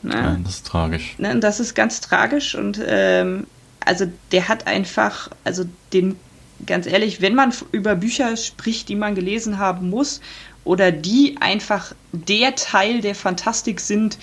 [0.02, 0.14] Ne?
[0.14, 1.14] Ja, das ist tragisch.
[1.18, 1.38] Ne?
[1.38, 3.46] Das ist ganz tragisch und ähm,
[3.84, 6.16] also der hat einfach, also den,
[6.64, 10.20] ganz ehrlich, wenn man über Bücher spricht, die man gelesen haben muss
[10.64, 14.18] oder die einfach der Teil der Fantastik sind,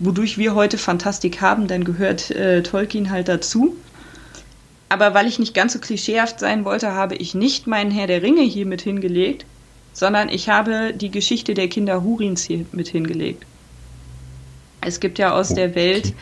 [0.00, 3.76] wodurch wir heute Fantastik haben, dann gehört äh, Tolkien halt dazu.
[4.88, 8.22] Aber weil ich nicht ganz so klischeehaft sein wollte, habe ich nicht meinen Herr der
[8.22, 9.46] Ringe hier mit hingelegt,
[9.92, 13.46] sondern ich habe die Geschichte der Kinder Hurins hier mit hingelegt.
[14.80, 15.60] Es gibt ja aus okay.
[15.60, 16.14] der Welt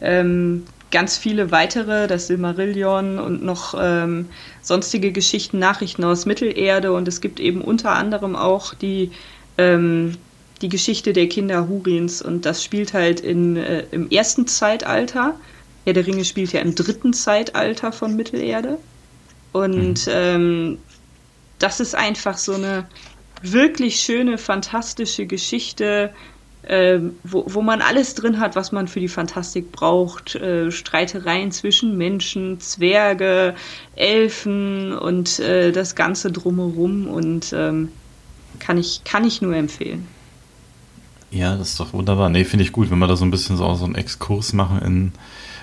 [0.00, 4.28] ähm, ganz viele weitere, das Silmarillion und noch ähm,
[4.62, 9.10] sonstige Geschichten, Nachrichten aus Mittelerde und es gibt eben unter anderem auch die,
[9.58, 10.16] ähm,
[10.62, 15.34] die Geschichte der Kinder Hurins und das spielt halt in, äh, im ersten Zeitalter.
[15.84, 18.78] Ja, der Ringe spielt ja im dritten Zeitalter von Mittelerde
[19.52, 20.12] und mhm.
[20.12, 20.78] ähm,
[21.58, 22.88] das ist einfach so eine
[23.42, 26.12] wirklich schöne, fantastische Geschichte,
[26.62, 30.34] äh, wo, wo man alles drin hat, was man für die Fantastik braucht.
[30.34, 33.54] Äh, Streitereien zwischen Menschen, Zwerge,
[33.96, 37.90] Elfen und äh, das Ganze drumherum und ähm,
[38.58, 40.08] kann, ich, kann ich nur empfehlen.
[41.34, 42.28] Ja, das ist doch wunderbar.
[42.28, 44.80] Nee, finde ich gut, wenn wir da so ein bisschen so, so einen Exkurs machen
[44.82, 45.12] in,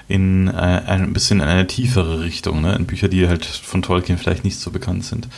[0.10, 2.76] in äh, ein bisschen in eine tiefere Richtung, ne?
[2.76, 5.30] in Bücher, die halt von Tolkien vielleicht nicht so bekannt sind.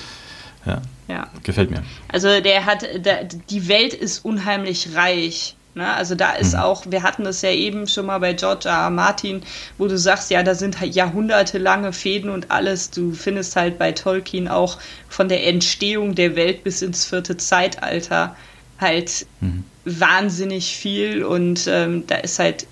[0.66, 0.82] Ja.
[1.08, 1.28] ja.
[1.44, 1.84] Gefällt mir.
[2.08, 5.56] Also der hat, der, die Welt ist unheimlich reich.
[5.76, 5.94] Ne?
[5.94, 6.62] Also da ist mhm.
[6.62, 8.86] auch, wir hatten das ja eben schon mal bei George R.
[8.86, 8.90] R.
[8.90, 9.44] Martin,
[9.78, 12.90] wo du sagst, ja, da sind halt jahrhundertelange Fäden und alles.
[12.90, 18.36] Du findest halt bei Tolkien auch von der Entstehung der Welt bis ins vierte Zeitalter
[18.80, 19.64] halt mhm.
[19.86, 22.68] wahnsinnig viel und ähm, da ist halt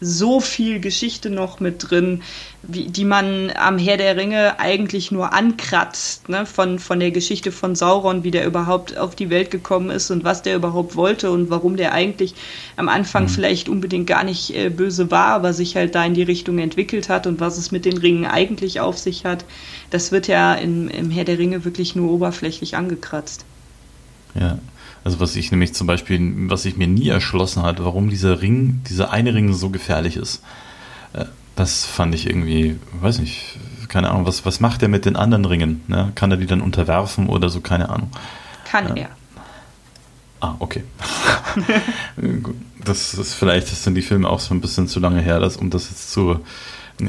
[0.00, 2.22] so viel Geschichte noch mit drin,
[2.62, 6.46] wie, die man am Herr der Ringe eigentlich nur ankratzt, ne?
[6.46, 10.24] von, von der Geschichte von Sauron, wie der überhaupt auf die Welt gekommen ist und
[10.24, 12.34] was der überhaupt wollte und warum der eigentlich
[12.76, 13.28] am Anfang mhm.
[13.28, 17.08] vielleicht unbedingt gar nicht äh, böse war, aber sich halt da in die Richtung entwickelt
[17.08, 19.44] hat und was es mit den Ringen eigentlich auf sich hat.
[19.90, 23.44] Das wird ja im, im Herr der Ringe wirklich nur oberflächlich angekratzt.
[24.38, 24.58] Ja,
[25.04, 28.82] also was ich nämlich zum Beispiel, was ich mir nie erschlossen hat, warum dieser Ring,
[28.88, 30.42] dieser eine Ring so gefährlich ist.
[31.12, 33.58] Äh, das fand ich irgendwie, weiß nicht,
[33.88, 35.82] keine Ahnung, was, was macht er mit den anderen Ringen?
[35.88, 36.12] Ne?
[36.14, 38.10] Kann er die dann unterwerfen oder so, keine Ahnung.
[38.64, 39.04] Kann ja.
[39.04, 39.08] er.
[40.40, 40.84] Ah, okay.
[42.84, 45.56] das ist vielleicht, das sind die Filme auch so ein bisschen zu lange her, dass,
[45.56, 46.40] um das jetzt zu.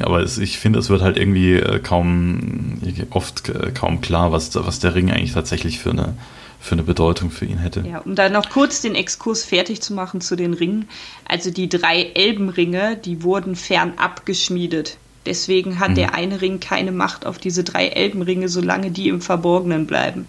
[0.02, 4.54] Aber es, ich finde, es wird halt irgendwie äh, kaum, oft äh, kaum klar, was,
[4.54, 6.14] was der Ring eigentlich tatsächlich für eine,
[6.60, 7.80] für eine Bedeutung für ihn hätte.
[7.80, 10.88] Ja, um da noch kurz den Exkurs fertig zu machen zu den Ringen.
[11.26, 14.98] Also die drei Elbenringe, die wurden fernab geschmiedet.
[15.24, 15.94] Deswegen hat mhm.
[15.94, 20.26] der eine Ring keine Macht auf diese drei Elbenringe, solange die im Verborgenen bleiben.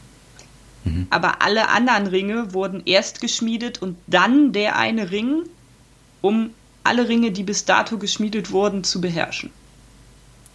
[0.86, 1.08] Mhm.
[1.10, 5.44] Aber alle anderen Ringe wurden erst geschmiedet und dann der eine Ring,
[6.22, 6.52] um
[6.84, 9.52] alle Ringe, die bis dato geschmiedet wurden, zu beherrschen.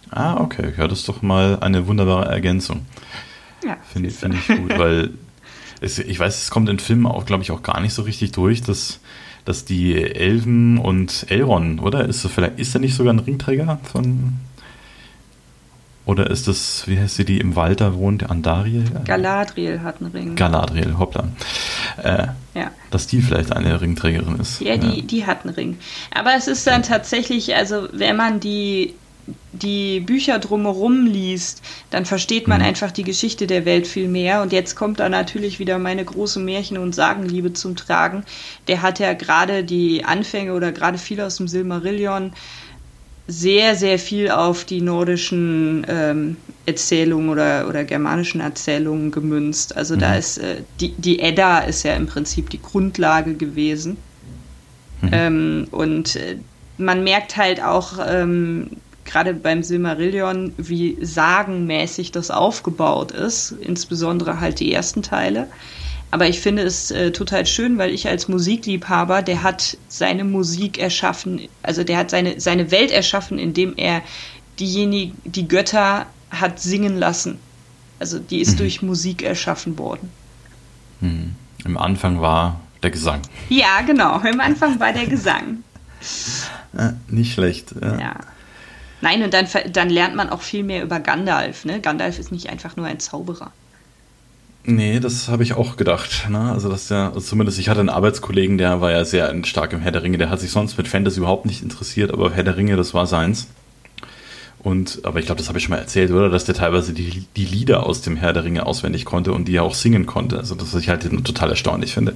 [0.09, 0.73] Ah, okay.
[0.77, 2.85] Ja, das ist doch mal eine wunderbare Ergänzung.
[3.63, 5.11] Ja, Finde find ich gut, weil
[5.81, 8.31] es, ich weiß, es kommt in Filmen auch, glaube ich, auch gar nicht so richtig
[8.31, 8.99] durch, dass,
[9.45, 12.05] dass die Elfen und Elrond, oder?
[12.05, 14.33] Ist er vielleicht, ist er nicht sogar ein Ringträger von.
[16.05, 18.85] Oder ist das, wie heißt sie, die im Wald da wohnt, Andariel?
[19.03, 20.35] Galadriel hat einen Ring.
[20.37, 21.27] Galadriel, hoppla.
[22.01, 22.71] Äh, ja.
[22.91, 24.61] Dass die vielleicht eine Ringträgerin ist.
[24.61, 25.05] Ja, die, ja.
[25.05, 25.77] die hat einen Ring.
[26.15, 28.93] Aber es ist dann tatsächlich, also wenn man die
[29.51, 32.67] die Bücher drumherum liest, dann versteht man mhm.
[32.67, 34.41] einfach die Geschichte der Welt viel mehr.
[34.41, 38.23] Und jetzt kommt da natürlich wieder meine große Märchen- und Sagenliebe zum Tragen.
[38.67, 42.33] Der hat ja gerade die Anfänge oder gerade viel aus dem Silmarillion
[43.29, 49.75] sehr, sehr viel auf die nordischen ähm, Erzählungen oder, oder germanischen Erzählungen gemünzt.
[49.75, 49.99] Also mhm.
[49.99, 53.97] da ist äh, die, die Edda ist ja im Prinzip die Grundlage gewesen.
[55.01, 55.09] Mhm.
[55.11, 56.37] Ähm, und äh,
[56.77, 58.69] man merkt halt auch, ähm,
[59.07, 65.47] gerade beim Silmarillion, wie sagenmäßig das aufgebaut ist, insbesondere halt die ersten Teile.
[66.11, 70.77] Aber ich finde es äh, total schön, weil ich als Musikliebhaber, der hat seine Musik
[70.77, 74.01] erschaffen, also der hat seine, seine Welt erschaffen, indem er
[74.59, 77.39] diejenigen, die Götter hat singen lassen.
[77.99, 78.57] Also die ist mhm.
[78.57, 80.09] durch Musik erschaffen worden.
[81.01, 81.35] Mhm.
[81.65, 83.21] Im Anfang war der Gesang.
[83.49, 84.19] Ja, genau.
[84.19, 85.63] Im Anfang war der Gesang.
[86.77, 87.73] Ja, nicht schlecht.
[87.81, 87.99] Ja.
[87.99, 88.15] ja.
[89.01, 91.65] Nein, und dann, dann lernt man auch viel mehr über Gandalf.
[91.65, 91.79] Ne?
[91.79, 93.51] Gandalf ist nicht einfach nur ein Zauberer.
[94.69, 96.29] Nee, das habe ich auch gedacht.
[96.29, 96.51] Ne?
[96.51, 99.79] Also, dass der, also zumindest ich hatte einen Arbeitskollegen, der war ja sehr stark im
[99.79, 100.17] Herr der Ringe.
[100.17, 103.07] Der hat sich sonst mit Fantasy überhaupt nicht interessiert, aber Herr der Ringe, das war
[103.07, 103.47] seins.
[104.59, 106.29] Und, aber ich glaube, das habe ich schon mal erzählt, oder?
[106.29, 109.53] Dass der teilweise die, die Lieder aus dem Herr der Ringe auswendig konnte und die
[109.53, 110.37] ja auch singen konnte.
[110.37, 112.15] Also, das was ich halt total erstaunlich finde.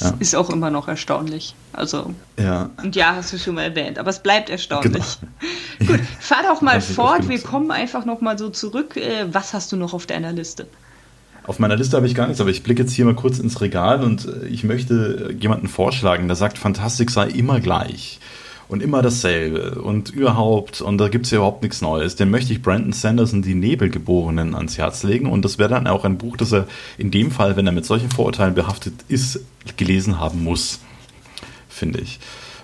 [0.00, 0.14] Ja.
[0.18, 1.54] Ist auch immer noch erstaunlich.
[1.72, 2.70] Also, ja.
[2.82, 5.18] Und ja, hast du schon mal erwähnt, aber es bleibt erstaunlich.
[5.78, 5.92] Genau.
[5.92, 7.28] Gut, fahr doch mal fort.
[7.28, 8.96] Wir kommen einfach noch mal so zurück.
[8.96, 10.66] Äh, was hast du noch auf deiner Liste?
[11.46, 13.60] Auf meiner Liste habe ich gar nichts, aber ich blicke jetzt hier mal kurz ins
[13.60, 18.20] Regal und äh, ich möchte jemanden vorschlagen, der sagt, Fantastik sei immer gleich
[18.68, 22.16] und immer dasselbe und überhaupt und da gibt es ja überhaupt nichts Neues.
[22.16, 26.04] Den möchte ich Brandon Sanderson, die Nebelgeborenen, ans Herz legen und das wäre dann auch
[26.04, 26.66] ein Buch, das er
[26.98, 29.40] in dem Fall, wenn er mit solchen Vorurteilen behaftet ist,
[29.76, 30.80] gelesen haben muss,
[31.68, 32.18] finde ich.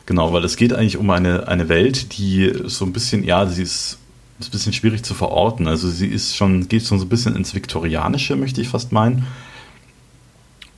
[0.06, 3.62] Genau, weil es geht eigentlich um eine, eine Welt, die so ein bisschen, ja, sie
[3.62, 3.98] ist,
[4.40, 5.68] ist ein bisschen schwierig zu verorten.
[5.68, 9.26] Also sie ist schon, geht schon so ein bisschen ins Viktorianische, möchte ich fast meinen.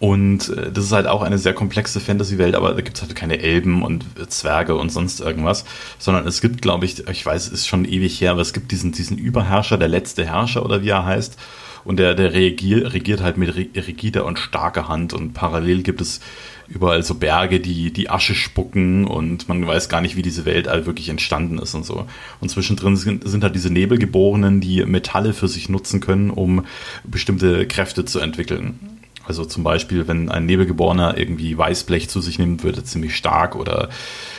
[0.04, 3.14] Und äh, das ist halt auch eine sehr komplexe Fantasy-Welt, aber da gibt es halt
[3.14, 5.64] keine Elben und Zwerge und sonst irgendwas,
[5.98, 8.70] sondern es gibt, glaube ich, ich weiß, es ist schon ewig her, aber es gibt
[8.70, 11.38] diesen, diesen Überherrscher, der letzte Herrscher oder wie er heißt,
[11.84, 16.20] und der, der regiert, regiert halt mit rigider und starker Hand und parallel gibt es
[16.68, 20.68] überall so Berge, die die Asche spucken und man weiß gar nicht, wie diese Welt
[20.68, 22.06] all wirklich entstanden ist und so.
[22.40, 26.66] Und zwischendrin sind, sind halt diese Nebelgeborenen, die Metalle für sich nutzen können, um
[27.04, 28.93] bestimmte Kräfte zu entwickeln.
[29.26, 33.56] Also zum Beispiel, wenn ein Nebelgeborener irgendwie Weißblech zu sich nimmt, wird er ziemlich stark
[33.56, 33.88] oder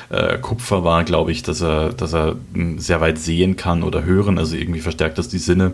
[0.10, 4.04] äh, Kupfer war, glaube ich, dass er, dass er hm, sehr weit sehen kann oder
[4.04, 5.74] hören, also irgendwie verstärkt das die Sinne.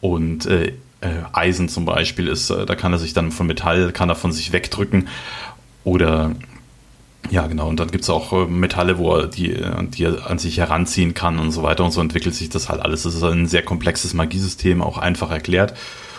[0.00, 3.92] Und äh, äh, Eisen zum Beispiel ist, äh, da kann er sich dann von Metall,
[3.92, 5.08] kann er von sich wegdrücken.
[5.84, 6.34] Oder
[7.30, 7.68] ja, genau.
[7.68, 9.56] Und dann gibt es auch äh, Metalle, wo er die,
[9.96, 11.84] die er an sich heranziehen kann und so weiter.
[11.84, 13.04] Und so entwickelt sich das halt alles.
[13.04, 15.74] Das ist ein sehr komplexes Magiesystem, auch einfach erklärt.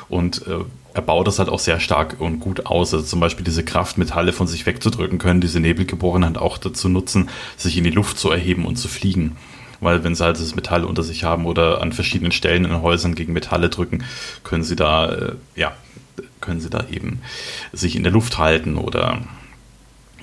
[0.10, 0.60] Und äh,
[0.94, 2.94] er baut das halt auch sehr stark und gut aus.
[2.94, 7.30] Also zum Beispiel diese Kraft, Metalle von sich wegzudrücken können, diese Nebelgeborenen auch dazu nutzen,
[7.58, 9.36] sich in die Luft zu erheben und zu fliegen.
[9.82, 13.14] Weil wenn sie halt das Metall unter sich haben oder an verschiedenen Stellen in Häusern
[13.14, 14.06] gegen Metalle drücken,
[14.44, 15.74] können sie da, äh, ja,
[16.40, 17.22] können sie da eben
[17.74, 19.22] sich in der Luft halten oder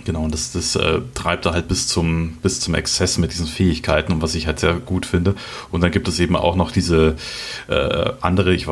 [0.04, 3.46] Genau, und das, das äh, treibt er halt bis zum, bis zum Exzess mit diesen
[3.46, 5.36] Fähigkeiten und was ich halt sehr gut finde.
[5.70, 7.16] Und dann gibt es eben auch noch diese
[7.68, 8.66] äh, andere, ich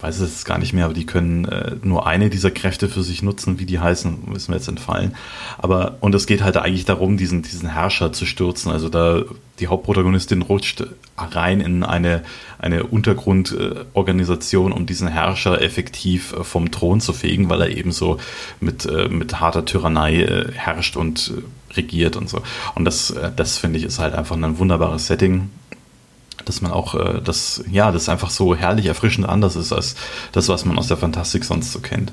[0.00, 3.22] weiß es gar nicht mehr, aber die können äh, nur eine dieser Kräfte für sich
[3.22, 5.16] nutzen, wie die heißen, müssen wir jetzt entfallen.
[5.58, 8.70] Aber, und es geht halt eigentlich darum, diesen, diesen Herrscher zu stürzen.
[8.70, 9.22] Also da,
[9.58, 10.84] die Hauptprotagonistin rutscht
[11.16, 12.22] rein in eine,
[12.58, 18.18] eine Untergrundorganisation, um diesen Herrscher effektiv äh, vom Thron zu fegen, weil er eben so
[18.60, 22.42] mit, äh, mit harter Tyrannei äh, herrscht und äh, regiert und so.
[22.76, 25.50] Und das, äh, das finde ich ist halt einfach ein wunderbares Setting
[26.44, 29.96] dass man auch äh, das, ja, das einfach so herrlich erfrischend anders ist als
[30.32, 32.12] das, was man aus der Fantastik sonst so kennt.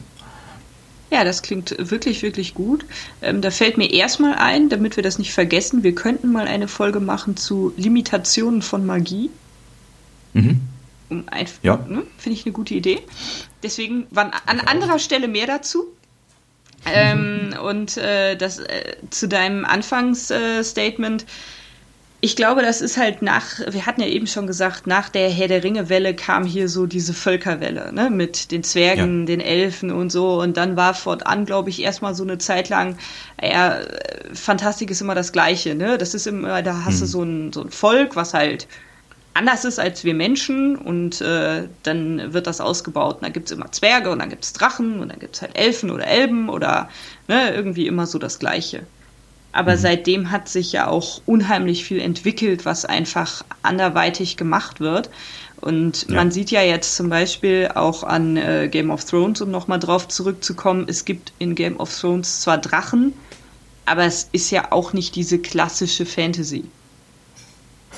[1.12, 2.86] Ja, das klingt wirklich, wirklich gut.
[3.22, 6.68] Ähm, da fällt mir erstmal ein, damit wir das nicht vergessen, wir könnten mal eine
[6.68, 9.30] Folge machen zu Limitationen von Magie.
[10.34, 10.62] Mhm.
[11.10, 11.26] Um
[11.62, 11.78] ja.
[11.88, 13.00] Ne, Finde ich eine gute Idee.
[13.62, 15.86] Deswegen wann, an anderer Stelle mehr dazu.
[16.86, 21.24] Ähm, und äh, das äh, zu deinem Anfangsstatement.
[21.24, 21.26] Äh,
[22.22, 25.48] ich glaube, das ist halt nach, wir hatten ja eben schon gesagt, nach der Herr
[25.48, 29.26] der Ringe-Welle kam hier so diese Völkerwelle, ne, mit den Zwergen, ja.
[29.26, 30.42] den Elfen und so.
[30.42, 32.98] Und dann war fortan, glaube ich, erstmal so eine Zeit lang,
[33.42, 33.80] ja,
[34.34, 35.98] Fantastik ist immer das Gleiche, ne?
[35.98, 37.00] Das ist immer, da hast hm.
[37.02, 38.68] du so ein, so ein Volk, was halt
[39.36, 43.18] anders ist als wir Menschen und äh, dann wird das ausgebaut.
[43.18, 45.42] Und da gibt es immer Zwerge und dann gibt es Drachen und dann gibt es
[45.42, 46.90] halt Elfen oder Elben oder
[47.28, 48.84] ne, irgendwie immer so das Gleiche.
[49.56, 49.80] Aber mhm.
[49.80, 55.10] seitdem hat sich ja auch unheimlich viel entwickelt, was einfach anderweitig gemacht wird.
[55.62, 56.16] Und ja.
[56.16, 60.10] man sieht ja jetzt zum Beispiel auch an äh, Game of Thrones, um nochmal drauf
[60.10, 63.14] zurückzukommen, es gibt in Game of Thrones zwar Drachen,
[63.86, 66.66] aber es ist ja auch nicht diese klassische Fantasy.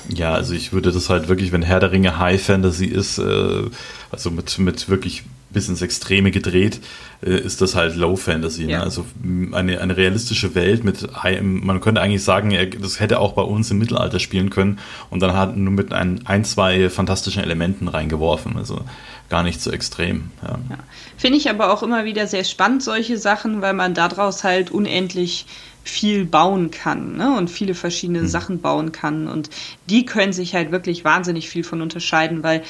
[0.08, 3.64] Ja, also ich würde das halt wirklich, wenn Herr der Ringe High Fantasy ist, äh,
[4.12, 6.80] also mit, mit wirklich bis ins Extreme gedreht,
[7.24, 8.64] äh, ist das halt Low Fantasy.
[8.64, 8.72] Ne?
[8.72, 8.78] Ja.
[8.78, 8.84] Ne?
[8.84, 9.06] Also
[9.52, 11.08] eine, eine realistische Welt mit,
[11.40, 14.78] man könnte eigentlich sagen, das hätte auch bei uns im Mittelalter spielen können
[15.10, 18.56] und dann hat nur mit ein, ein zwei fantastischen Elementen reingeworfen.
[18.56, 18.80] Also
[19.28, 20.30] gar nicht so extrem.
[20.42, 20.58] Ja.
[20.70, 20.78] Ja.
[21.16, 25.46] Finde ich aber auch immer wieder sehr spannend, solche Sachen, weil man daraus halt unendlich
[25.88, 27.36] viel bauen kann ne?
[27.36, 28.28] und viele verschiedene mhm.
[28.28, 29.26] Sachen bauen kann.
[29.26, 29.50] Und
[29.88, 32.62] die können sich halt wirklich wahnsinnig viel von unterscheiden, weil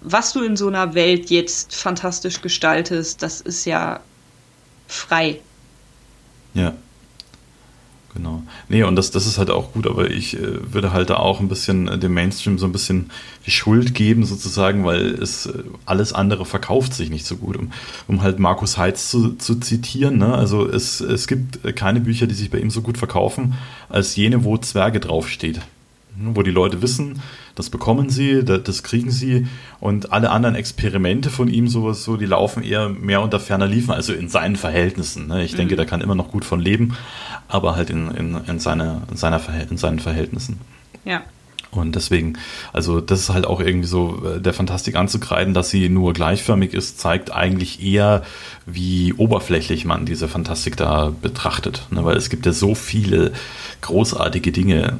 [0.00, 4.00] was du in so einer Welt jetzt fantastisch gestaltest, das ist ja
[4.88, 5.40] frei.
[6.54, 6.74] Ja.
[8.14, 8.42] Genau.
[8.68, 11.40] Nee, und das, das ist halt auch gut, aber ich äh, würde halt da auch
[11.40, 13.10] ein bisschen äh, dem Mainstream so ein bisschen
[13.44, 17.56] die Schuld geben, sozusagen, weil es äh, alles andere verkauft sich nicht so gut.
[17.56, 17.72] Um,
[18.06, 20.32] um halt Markus Heitz zu, zu zitieren, ne?
[20.32, 23.54] also es, es gibt äh, keine Bücher, die sich bei ihm so gut verkaufen,
[23.88, 25.60] als jene, wo Zwerge draufsteht.
[26.16, 27.20] Wo die Leute wissen,
[27.54, 29.46] das bekommen sie, das kriegen sie
[29.80, 33.90] und alle anderen Experimente von ihm, sowas so, die laufen eher mehr unter ferner Liefen,
[33.90, 35.26] also in seinen Verhältnissen.
[35.26, 35.44] Ne?
[35.44, 35.58] Ich mhm.
[35.58, 36.96] denke, der kann immer noch gut von leben,
[37.48, 40.60] aber halt in, in, in, seine, in, seiner in seinen Verhältnissen.
[41.04, 41.22] Ja.
[41.76, 42.34] Und deswegen,
[42.72, 46.72] also das ist halt auch irgendwie so äh, der Fantastik anzukreiden, dass sie nur gleichförmig
[46.72, 48.22] ist, zeigt eigentlich eher,
[48.66, 51.86] wie oberflächlich man diese Fantastik da betrachtet.
[51.90, 52.04] Ne?
[52.04, 53.32] Weil es gibt ja so viele
[53.80, 54.98] großartige Dinge.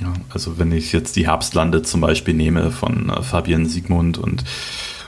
[0.00, 4.44] Ja, also wenn ich jetzt die Herbstlande zum Beispiel nehme von äh, Fabian Siegmund und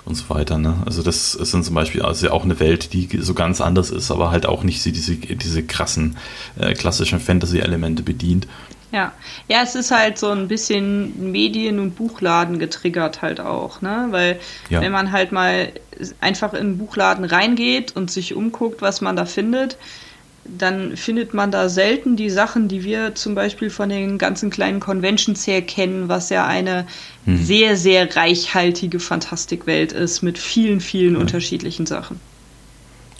[0.05, 0.59] und so weiter.
[0.59, 0.77] Ne?
[0.87, 4.11] Also das sind zum Beispiel also ja auch eine Welt, die so ganz anders ist,
[4.11, 6.17] aber halt auch nicht diese, diese krassen
[6.59, 8.47] äh, klassischen Fantasy-Elemente bedient.
[8.93, 9.13] Ja.
[9.47, 14.09] ja, es ist halt so ein bisschen Medien- und Buchladen getriggert halt auch, ne?
[14.11, 14.81] Weil ja.
[14.81, 15.73] wenn man halt mal
[16.21, 19.77] einfach in einen Buchladen reingeht und sich umguckt, was man da findet,
[20.59, 24.81] dann findet man da selten die Sachen, die wir zum Beispiel von den ganzen kleinen
[24.81, 26.87] Conventions her kennen, was ja eine
[27.25, 27.43] hm.
[27.43, 31.21] sehr, sehr reichhaltige Fantastikwelt ist mit vielen, vielen ja.
[31.21, 32.21] unterschiedlichen Sachen.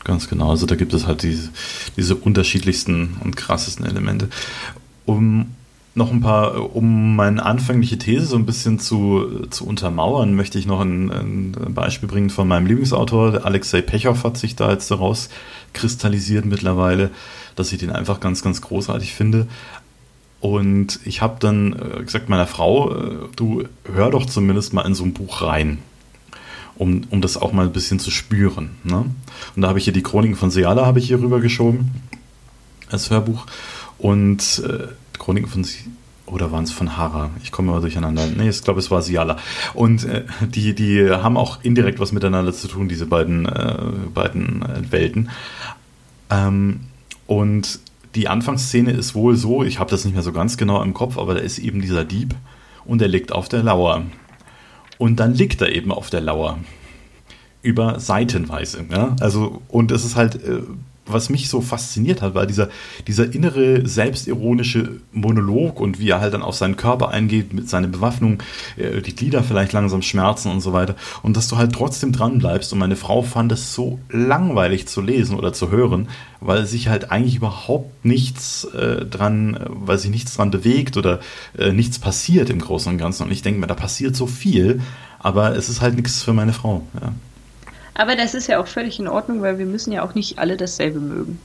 [0.05, 1.51] Ganz genau, also da gibt es halt diese,
[1.97, 4.29] diese unterschiedlichsten und krassesten Elemente.
[5.05, 5.55] Um
[6.01, 10.67] noch ein paar, um meine anfängliche These so ein bisschen zu, zu untermauern, möchte ich
[10.67, 13.45] noch ein, ein Beispiel bringen von meinem Lieblingsautor.
[13.45, 15.29] Alexei Pechow hat sich da jetzt daraus
[15.75, 17.11] kristallisiert mittlerweile,
[17.55, 19.47] dass ich den einfach ganz, ganz großartig finde.
[20.41, 24.95] Und ich habe dann äh, gesagt meiner Frau, äh, du hör doch zumindest mal in
[24.95, 25.79] so ein Buch rein,
[26.77, 28.71] um, um das auch mal ein bisschen zu spüren.
[28.85, 29.05] Ne?
[29.55, 31.91] Und da habe ich hier die Chroniken von Seala habe ich hier rüber geschoben
[32.91, 33.45] als Hörbuch.
[33.99, 34.89] Und äh,
[35.21, 35.65] Chroniken von
[36.27, 37.31] oder waren es von Hara?
[37.43, 38.27] Ich komme immer durcheinander.
[38.27, 39.37] Nee, ich glaube, es war Siala.
[39.75, 43.77] Und äh, die, die haben auch indirekt was miteinander zu tun, diese beiden, äh,
[44.15, 45.31] beiden äh, Welten.
[46.31, 46.81] Ähm,
[47.27, 47.81] und
[48.15, 51.19] die Anfangsszene ist wohl so, ich habe das nicht mehr so ganz genau im Kopf,
[51.19, 52.35] aber da ist eben dieser Dieb
[52.85, 54.03] und er liegt auf der Lauer.
[54.99, 56.59] Und dann liegt er eben auf der Lauer.
[57.63, 58.85] Über Seitenweise.
[58.91, 59.17] Ja?
[59.21, 60.63] Also, und es ist halt äh,
[61.13, 62.69] was mich so fasziniert hat, war dieser,
[63.07, 67.89] dieser innere selbstironische Monolog und wie er halt dann auf seinen Körper eingeht mit seiner
[67.89, 68.43] Bewaffnung,
[68.77, 70.97] äh, die Glieder vielleicht langsam schmerzen und so weiter.
[71.23, 72.73] Und dass du halt trotzdem dran bleibst.
[72.73, 76.09] Und meine Frau fand es so langweilig zu lesen oder zu hören,
[76.41, 81.21] weil sich halt eigentlich überhaupt nichts äh, dran, weil sich nichts dran bewegt oder
[81.59, 83.25] äh, nichts passiert im Großen und Ganzen.
[83.25, 84.81] Und ich denke mir, da passiert so viel,
[85.19, 86.83] aber es ist halt nichts für meine Frau.
[87.01, 87.13] Ja.
[87.95, 90.57] Aber das ist ja auch völlig in Ordnung, weil wir müssen ja auch nicht alle
[90.57, 91.39] dasselbe mögen.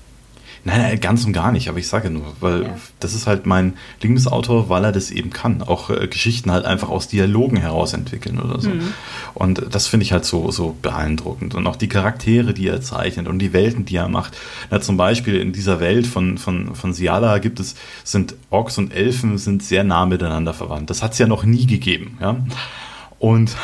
[0.67, 2.77] Nein, nein, ganz und gar nicht, aber ich sage nur, weil ja.
[2.99, 5.61] das ist halt mein Lieblingsautor, weil er das eben kann.
[5.61, 8.71] Auch äh, Geschichten halt einfach aus Dialogen heraus entwickeln oder so.
[8.71, 8.93] Mhm.
[9.35, 11.53] Und das finde ich halt so, so beeindruckend.
[11.53, 14.35] Und auch die Charaktere, die er zeichnet und die Welten, die er macht.
[14.71, 18.91] Na, zum Beispiel in dieser Welt von, von, von Siala gibt es, sind Orks und
[18.91, 20.89] Elfen sind sehr nah miteinander verwandt.
[20.89, 22.37] Das hat es ja noch nie gegeben, ja.
[23.19, 23.55] Und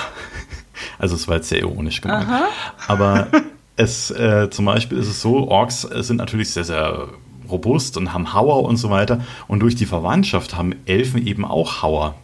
[0.99, 2.27] also es war jetzt sehr ironisch gemeint.
[2.27, 2.43] Aha.
[2.87, 3.27] Aber
[3.75, 7.09] es äh, zum Beispiel ist es so, Orks sind natürlich sehr, sehr
[7.49, 9.21] robust und haben Hauer und so weiter.
[9.47, 12.15] Und durch die Verwandtschaft haben Elfen eben auch Hauer.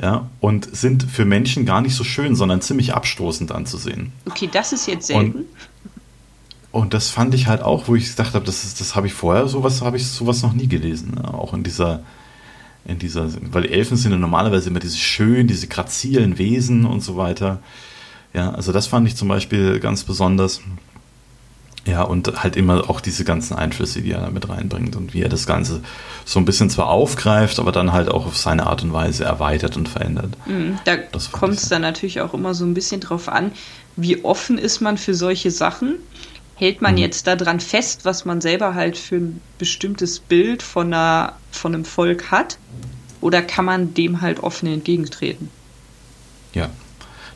[0.00, 4.12] Ja, und sind für Menschen gar nicht so schön, sondern ziemlich abstoßend anzusehen.
[4.26, 5.40] Okay, das ist jetzt selten.
[5.40, 5.46] Und,
[6.70, 9.48] und das fand ich halt auch, wo ich gedacht habe, das, das habe ich vorher,
[9.48, 11.20] sowas habe ich sowas noch nie gelesen.
[11.20, 12.04] Ja, auch in dieser,
[12.88, 17.16] in dieser, weil Elfen sind ja normalerweise immer diese schönen, diese grazilen Wesen und so
[17.16, 17.60] weiter.
[18.32, 20.60] Ja, also das fand ich zum Beispiel ganz besonders.
[21.86, 25.22] Ja, und halt immer auch diese ganzen Einflüsse, die er da mit reinbringt und wie
[25.22, 25.80] er das Ganze
[26.24, 29.76] so ein bisschen zwar aufgreift, aber dann halt auch auf seine Art und Weise erweitert
[29.76, 30.36] und verändert.
[30.46, 30.96] Mhm, da
[31.32, 33.52] kommt es dann natürlich auch immer so ein bisschen drauf an,
[33.96, 35.96] wie offen ist man für solche Sachen.
[36.58, 36.98] Hält man mhm.
[36.98, 41.84] jetzt daran fest, was man selber halt für ein bestimmtes Bild von, einer, von einem
[41.84, 42.58] Volk hat?
[43.20, 45.50] Oder kann man dem halt offen entgegentreten?
[46.54, 46.70] Ja,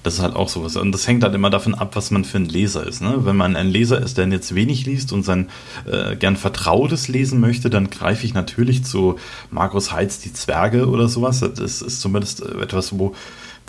[0.02, 0.74] das ist halt auch sowas.
[0.74, 3.00] Und das hängt halt immer davon ab, was man für ein Leser ist.
[3.00, 3.24] Ne?
[3.24, 5.50] Wenn man ein Leser ist, der jetzt wenig liest und sein
[5.86, 9.20] äh, gern Vertrautes lesen möchte, dann greife ich natürlich zu
[9.50, 11.40] Markus Heitz, die Zwerge oder sowas.
[11.40, 13.14] Das ist zumindest etwas, wo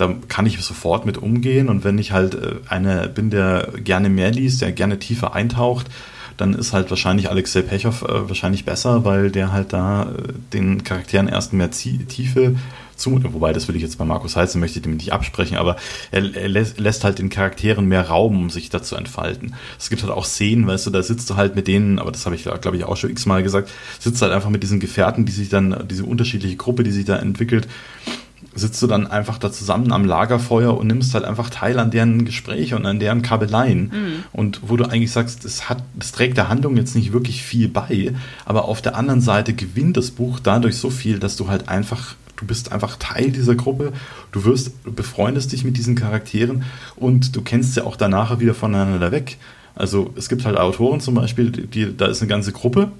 [0.03, 1.69] da kann ich sofort mit umgehen.
[1.69, 5.87] Und wenn ich halt äh, einer bin, der gerne mehr liest, der gerne tiefer eintaucht,
[6.37, 10.83] dann ist halt wahrscheinlich Alexei Pechow äh, wahrscheinlich besser, weil der halt da äh, den
[10.83, 12.55] Charakteren erst mehr Tiefe
[12.95, 13.33] zumuten.
[13.33, 15.77] Wobei, das will ich jetzt bei Markus Heizen, möchte ich dem nicht absprechen, aber
[16.11, 19.55] er, lässt, halt den Charakteren mehr Raum, um sich da zu entfalten.
[19.79, 22.25] Es gibt halt auch Szenen, weißt du, da sitzt du halt mit denen, aber das
[22.25, 25.31] habe ich, glaube ich, auch schon x-mal gesagt, sitzt halt einfach mit diesen Gefährten, die
[25.31, 27.67] sich dann, diese unterschiedliche Gruppe, die sich da entwickelt,
[28.55, 32.25] sitzt du dann einfach da zusammen am Lagerfeuer und nimmst halt einfach teil an deren
[32.25, 33.91] Gespräche und an deren Kabeleien.
[33.93, 34.23] Mhm.
[34.31, 37.67] Und wo du eigentlich sagst, das, hat, das trägt der Handlung jetzt nicht wirklich viel
[37.67, 38.13] bei,
[38.45, 42.15] aber auf der anderen Seite gewinnt das Buch dadurch so viel, dass du halt einfach
[42.35, 43.93] du bist einfach Teil dieser Gruppe,
[44.31, 46.63] du wirst, du befreundest dich mit diesen Charakteren
[46.95, 49.37] und du kennst sie auch danach wieder voneinander weg.
[49.75, 52.91] Also es gibt halt Autoren zum Beispiel, die, da ist eine ganze Gruppe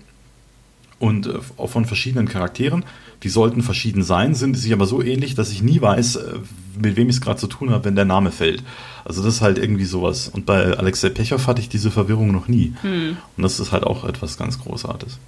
[1.04, 2.86] und äh, von verschiedenen Charakteren,
[3.24, 6.36] die sollten verschieden sein, sind sich aber so ähnlich, dass ich nie weiß, äh,
[6.80, 8.64] mit wem ich es gerade zu tun habe, wenn der Name fällt.
[9.04, 10.30] Also das ist halt irgendwie sowas.
[10.30, 12.74] Und bei Alexei Pechow hatte ich diese Verwirrung noch nie.
[12.84, 13.18] Hm.
[13.36, 15.20] Und das ist halt auch etwas ganz Großartiges.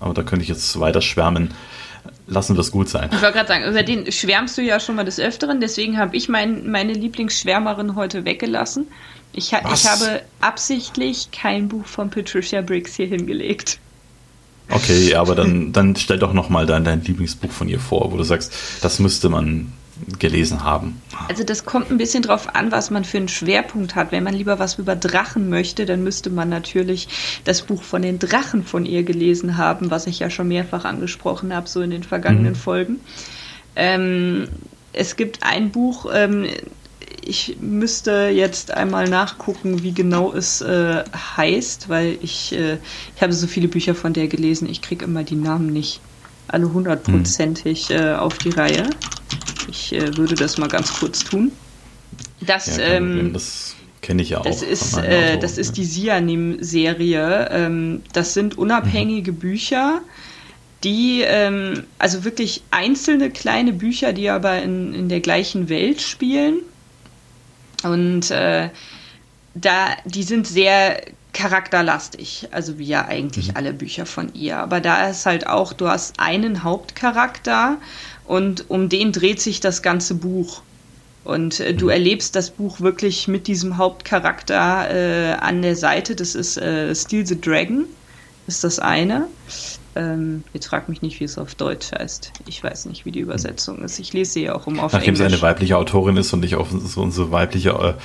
[0.00, 1.54] Aber da könnte ich jetzt weiter schwärmen.
[2.26, 3.08] lassen wir es gut sein.
[3.12, 6.16] Ich wollte gerade sagen, über den schwärmst du ja schon mal des Öfteren, deswegen habe
[6.16, 8.88] ich mein, meine Lieblingsschwärmerin heute weggelassen.
[9.32, 13.78] Ich, ha ich habe absichtlich kein Buch von Patricia Briggs hier hingelegt.
[14.70, 18.22] Okay, aber dann, dann stell doch nochmal dein, dein Lieblingsbuch von ihr vor, wo du
[18.22, 18.52] sagst,
[18.82, 19.72] das müsste man
[20.18, 21.00] gelesen haben.
[21.28, 24.12] Also das kommt ein bisschen drauf an, was man für einen Schwerpunkt hat.
[24.12, 27.08] Wenn man lieber was über Drachen möchte, dann müsste man natürlich
[27.44, 31.54] das Buch von den Drachen von ihr gelesen haben, was ich ja schon mehrfach angesprochen
[31.54, 32.56] habe, so in den vergangenen mhm.
[32.56, 33.00] Folgen.
[33.74, 34.48] Ähm,
[34.92, 36.46] es gibt ein Buch, ähm,
[37.24, 41.04] ich müsste jetzt einmal nachgucken, wie genau es äh,
[41.36, 42.78] heißt, weil ich, äh,
[43.14, 46.00] ich habe so viele Bücher von der gelesen, ich kriege immer die Namen nicht
[46.48, 47.96] alle hundertprozentig hm.
[47.96, 48.88] äh, auf die Reihe.
[49.70, 51.52] Ich äh, würde das mal ganz kurz tun.
[52.40, 54.44] Das, ja, ähm, das kenne ich ja auch.
[54.44, 57.48] Das ist, äh, das ist die Sianim-Serie.
[57.50, 59.38] Ähm, das sind unabhängige mhm.
[59.38, 60.00] Bücher,
[60.84, 66.60] die, ähm, also wirklich einzelne kleine Bücher, die aber in, in der gleichen Welt spielen.
[67.82, 68.70] Und äh,
[69.54, 71.00] da, die sind sehr
[71.32, 73.56] charakterlastig, also wie ja eigentlich mhm.
[73.56, 74.58] alle Bücher von ihr.
[74.58, 77.76] Aber da ist halt auch, du hast einen Hauptcharakter
[78.24, 80.62] und um den dreht sich das ganze Buch.
[81.24, 81.90] Und äh, du mhm.
[81.90, 86.16] erlebst das Buch wirklich mit diesem Hauptcharakter äh, an der Seite.
[86.16, 87.84] Das ist äh, Steal the Dragon,
[88.46, 89.26] ist das eine.
[89.98, 92.30] Ähm, jetzt frag mich nicht, wie es auf Deutsch heißt.
[92.46, 93.98] Ich weiß nicht, wie die Übersetzung ist.
[93.98, 95.18] Ich lese sie ja auch um auf Nachdem Englisch.
[95.18, 97.96] sie eine weibliche Autorin ist und ich auch so unsere weibliche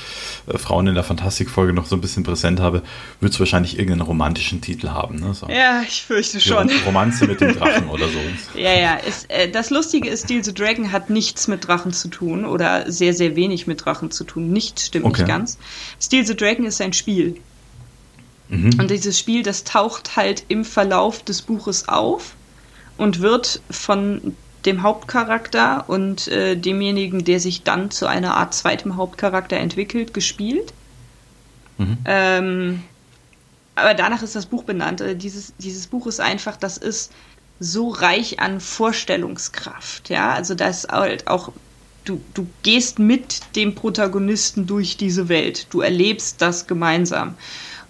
[0.48, 2.82] äh, Frauen in der Fantastikfolge noch so ein bisschen präsent habe,
[3.20, 5.20] wird es wahrscheinlich irgendeinen romantischen Titel haben.
[5.20, 5.36] Ne?
[5.36, 5.48] So.
[5.50, 6.72] Ja, ich fürchte Die schon.
[6.84, 8.60] Romanze mit dem Drachen oder so.
[8.60, 8.96] Ja, ja.
[8.96, 12.92] Ist, äh, das Lustige ist, Steal the Dragon hat nichts mit Drachen zu tun oder
[12.92, 14.52] sehr, sehr wenig mit Drachen zu tun.
[14.52, 15.22] Nichts stimmt okay.
[15.22, 15.60] nicht ganz.
[16.02, 17.40] Steal the Dragon ist ein Spiel.
[18.54, 18.80] Mhm.
[18.80, 22.36] Und dieses Spiel, das taucht halt im Verlauf des Buches auf
[22.98, 24.36] und wird von
[24.66, 30.72] dem Hauptcharakter und äh, demjenigen, der sich dann zu einer Art zweitem Hauptcharakter entwickelt, gespielt.
[31.80, 31.98] Mhm.
[32.06, 32.84] Ähm,
[33.76, 35.02] aber danach ist das Buch benannt.
[35.02, 37.12] Äh, dieses, dieses Buch ist einfach, das ist
[37.60, 40.10] so reich an Vorstellungskraft.
[40.10, 41.52] Ja, also da ist halt auch,
[42.06, 45.68] du, du gehst mit dem Protagonisten durch diese Welt.
[45.72, 47.36] Du erlebst das gemeinsam.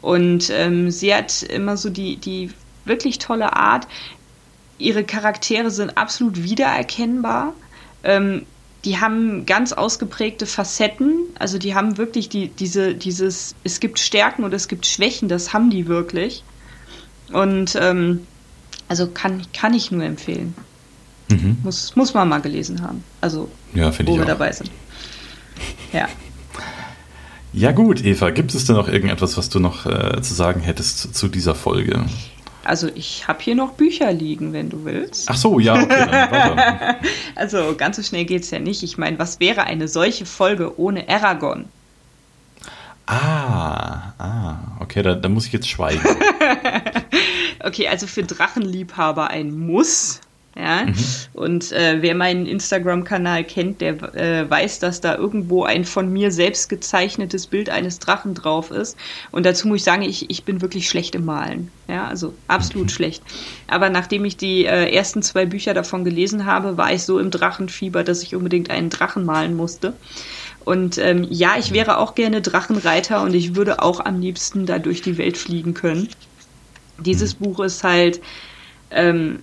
[0.04, 2.51] Und ähm, sie hat immer so die, die
[2.84, 3.88] wirklich tolle Art.
[4.78, 7.54] Ihre Charaktere sind absolut wiedererkennbar.
[8.04, 8.45] Ähm,
[8.84, 11.20] die haben ganz ausgeprägte Facetten.
[11.39, 15.54] Also die haben wirklich die, diese, dieses, es gibt Stärken und es gibt Schwächen, das
[15.54, 16.43] haben die wirklich.
[17.32, 18.28] Und ähm,
[18.89, 20.54] also kann, kann ich nur empfehlen.
[21.30, 21.60] Mhm.
[21.64, 23.06] Muss, muss man mal gelesen haben.
[23.22, 24.28] Also ja, wo wir auch.
[24.28, 24.70] dabei sind.
[25.93, 26.10] Ja.
[27.54, 31.16] Ja gut, Eva, gibt es denn noch irgendetwas, was du noch äh, zu sagen hättest
[31.16, 32.04] zu dieser Folge?
[32.66, 35.30] Also ich habe hier noch Bücher liegen, wenn du willst.
[35.30, 36.95] Ach so, ja, okay.
[37.36, 38.82] Also ganz so schnell geht es ja nicht.
[38.82, 41.66] Ich meine, was wäre eine solche Folge ohne Aragon?
[43.06, 46.01] Ah, ah, okay, da, da muss ich jetzt schweigen.
[47.64, 50.22] okay, also für Drachenliebhaber ein Muss.
[50.56, 50.86] Ja?
[50.86, 50.93] Mhm.
[51.34, 56.32] Und äh, wer meinen Instagram-Kanal kennt, der äh, weiß, dass da irgendwo ein von mir
[56.32, 58.97] selbst gezeichnetes Bild eines Drachen drauf ist.
[59.32, 61.72] Und dazu muss ich sagen, ich, ich bin wirklich schlecht im Malen.
[61.88, 62.91] Ja, also absolut mhm.
[62.91, 63.24] schlecht.
[63.68, 67.32] Aber nachdem ich die äh, ersten zwei Bücher davon gelesen habe, war ich so im
[67.32, 69.93] Drachenfieber, dass ich unbedingt einen Drachen malen musste.
[70.66, 74.80] Und ähm, ja, ich wäre auch gerne Drachenreiter und ich würde auch am liebsten da
[74.80, 76.10] durch die Welt fliegen können.
[76.99, 77.45] Dieses mhm.
[77.45, 78.22] Buch ist halt.
[78.91, 79.39] Ähm,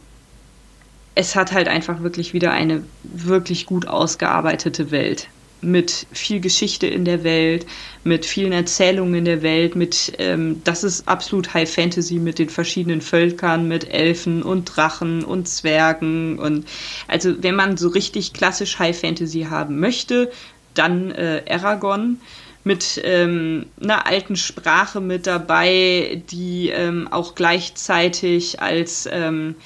[1.14, 5.28] es hat halt einfach wirklich wieder eine wirklich gut ausgearbeitete Welt.
[5.62, 7.66] Mit viel Geschichte in der Welt,
[8.02, 12.48] mit vielen Erzählungen in der Welt, mit, ähm, das ist absolut High Fantasy mit den
[12.48, 16.66] verschiedenen Völkern, mit Elfen und Drachen und Zwergen und,
[17.08, 20.30] also wenn man so richtig klassisch High Fantasy haben möchte,
[20.72, 22.20] dann äh, Aragon
[22.64, 29.56] mit ähm, einer alten Sprache mit dabei, die ähm, auch gleichzeitig als ähm,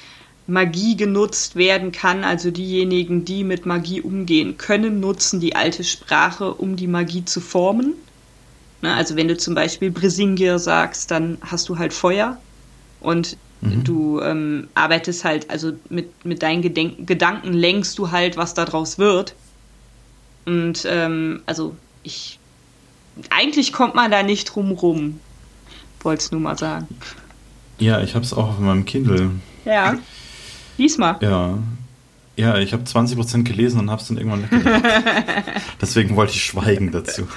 [0.46, 2.24] Magie genutzt werden kann.
[2.24, 7.40] Also diejenigen, die mit Magie umgehen können, nutzen die alte Sprache, um die Magie zu
[7.40, 7.94] formen.
[8.82, 12.38] Ne, also wenn du zum Beispiel Brisingir sagst, dann hast du halt Feuer
[13.00, 13.82] und mhm.
[13.84, 18.98] du ähm, arbeitest halt, also mit, mit deinen Gedenk Gedanken lenkst du halt, was daraus
[18.98, 19.34] wird.
[20.44, 22.38] Und ähm, also ich,
[23.30, 25.18] eigentlich kommt man da nicht drum rum,
[26.02, 26.88] wollte es nur mal sagen.
[27.78, 29.30] Ja, ich habe es auch auf meinem Kindle.
[29.64, 29.98] Ja.
[30.78, 31.16] Diesmal.
[31.20, 31.58] Ja.
[32.36, 34.82] Ja, ich habe 20% gelesen und habe es dann irgendwann weggelassen.
[35.80, 37.28] Deswegen wollte ich schweigen dazu.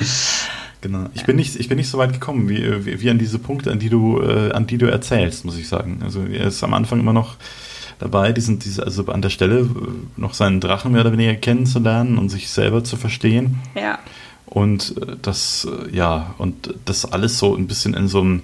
[0.82, 1.08] Genau.
[1.14, 3.72] Ich bin nicht, ich bin nicht so weit gekommen, wie, wie, wie an diese Punkte,
[3.72, 6.02] an die du, äh, an die du erzählst, muss ich sagen.
[6.04, 7.36] Also er ist am Anfang immer noch
[8.00, 9.68] dabei, diesen, diese, also an der Stelle äh,
[10.16, 13.60] noch seinen Drachen mehr oder weniger kennenzulernen und sich selber zu verstehen.
[13.76, 14.00] Ja.
[14.46, 18.44] Und äh, das, äh, ja, und das alles so ein bisschen in so einem,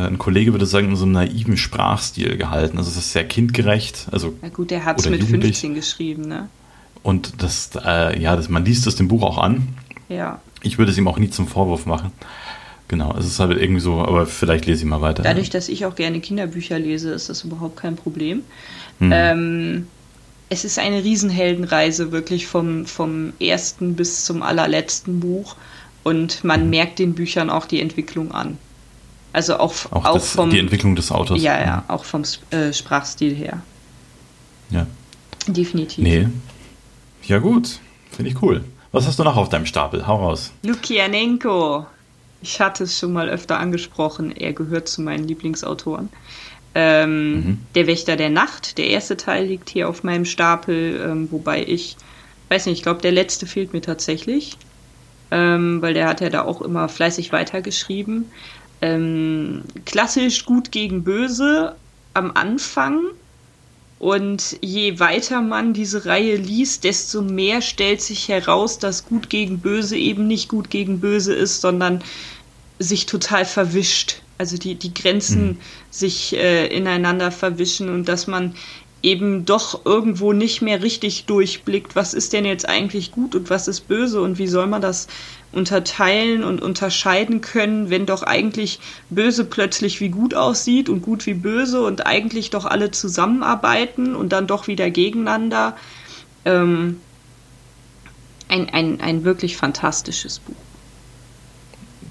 [0.00, 2.78] ein Kollege würde sagen, in so einem naiven Sprachstil gehalten.
[2.78, 4.08] Also es ist sehr kindgerecht.
[4.10, 6.48] Also, Na gut, der hat es mit 15 geschrieben, ne?
[7.02, 9.68] Und das, äh, ja, das, man liest es dem Buch auch an.
[10.08, 10.40] Ja.
[10.62, 12.12] Ich würde es ihm auch nie zum Vorwurf machen.
[12.88, 15.22] Genau, es ist halt irgendwie so, aber vielleicht lese ich mal weiter.
[15.22, 18.42] Dadurch, dass ich auch gerne Kinderbücher lese, ist das überhaupt kein Problem.
[18.98, 19.10] Mhm.
[19.12, 19.86] Ähm,
[20.48, 25.56] es ist eine Riesenheldenreise, wirklich vom, vom ersten bis zum allerletzten Buch.
[26.02, 26.70] Und man mhm.
[26.70, 28.58] merkt den Büchern auch die Entwicklung an.
[29.32, 30.50] Also auch, auch, auch das, vom.
[30.50, 31.40] Die Entwicklung des Autors.
[31.40, 31.82] Ja, ja, mhm.
[31.90, 33.62] auch vom äh, Sprachstil her.
[34.70, 34.86] Ja.
[35.46, 36.04] Definitiv.
[36.04, 36.28] Nee.
[37.24, 37.78] Ja, gut.
[38.10, 38.64] Finde ich cool.
[38.92, 40.06] Was hast du noch auf deinem Stapel?
[40.06, 40.52] Hau raus.
[40.62, 41.86] Lukianenko.
[42.42, 46.08] Ich hatte es schon mal öfter angesprochen, er gehört zu meinen Lieblingsautoren.
[46.74, 47.58] Ähm, mhm.
[47.74, 51.96] Der Wächter der Nacht, der erste Teil liegt hier auf meinem Stapel, ähm, wobei ich,
[52.48, 54.56] weiß nicht, ich glaube, der letzte fehlt mir tatsächlich,
[55.30, 58.30] ähm, weil der hat ja da auch immer fleißig weitergeschrieben.
[58.82, 61.76] Ähm, klassisch gut gegen böse
[62.14, 63.00] am Anfang,
[64.02, 69.60] und je weiter man diese Reihe liest, desto mehr stellt sich heraus, dass Gut gegen
[69.60, 72.02] Böse eben nicht Gut gegen Böse ist, sondern
[72.80, 74.16] sich total verwischt.
[74.38, 75.58] Also die, die Grenzen mhm.
[75.92, 78.56] sich äh, ineinander verwischen und dass man
[79.02, 83.68] eben doch irgendwo nicht mehr richtig durchblickt, was ist denn jetzt eigentlich gut und was
[83.68, 85.08] ist böse und wie soll man das
[85.50, 88.78] unterteilen und unterscheiden können, wenn doch eigentlich
[89.10, 94.32] böse plötzlich wie gut aussieht und gut wie böse und eigentlich doch alle zusammenarbeiten und
[94.32, 95.76] dann doch wieder gegeneinander.
[96.44, 97.00] Ähm,
[98.48, 100.54] ein, ein, ein wirklich fantastisches Buch.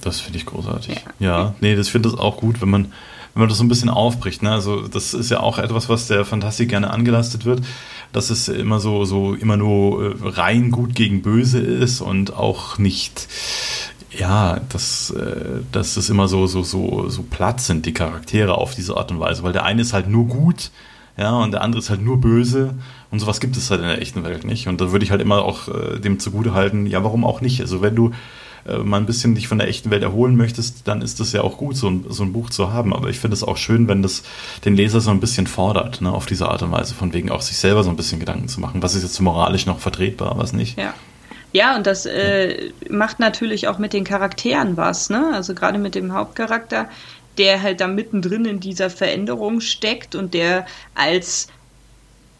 [0.01, 0.95] Das finde ich großartig.
[1.19, 2.93] Ja, ja nee, das finde ich auch gut, wenn man
[3.33, 4.43] wenn man das so ein bisschen aufbricht.
[4.43, 4.51] Ne?
[4.51, 7.61] Also das ist ja auch etwas, was der Fantastik gerne angelastet wird,
[8.11, 12.77] dass es immer so, so immer nur äh, rein gut gegen böse ist und auch
[12.77, 13.27] nicht
[14.17, 18.75] ja, dass, äh, dass es immer so, so, so, so platt sind, die Charaktere auf
[18.75, 20.71] diese Art und Weise, weil der eine ist halt nur gut,
[21.17, 22.73] ja, und der andere ist halt nur böse
[23.09, 24.67] und sowas gibt es halt in der echten Welt nicht.
[24.67, 27.61] Und da würde ich halt immer auch äh, dem zugute halten, ja, warum auch nicht?
[27.61, 28.11] Also wenn du
[28.67, 31.41] äh, mal ein bisschen dich von der echten Welt erholen möchtest, dann ist das ja
[31.41, 32.93] auch gut, so ein, so ein Buch zu haben.
[32.93, 34.23] Aber ich finde es auch schön, wenn das
[34.65, 37.41] den Leser so ein bisschen fordert, ne, auf diese Art und Weise, von wegen auch
[37.41, 38.81] sich selber so ein bisschen Gedanken zu machen.
[38.83, 40.77] Was ist jetzt moralisch noch vertretbar, was nicht?
[40.77, 40.93] Ja.
[41.53, 45.31] Ja, und das äh, macht natürlich auch mit den Charakteren was, ne?
[45.33, 46.87] Also gerade mit dem Hauptcharakter,
[47.37, 51.49] der halt da mittendrin in dieser Veränderung steckt und der als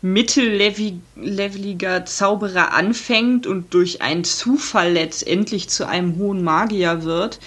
[0.01, 7.39] mittelleveliger Zauberer anfängt und durch einen Zufall letztendlich zu einem hohen Magier wird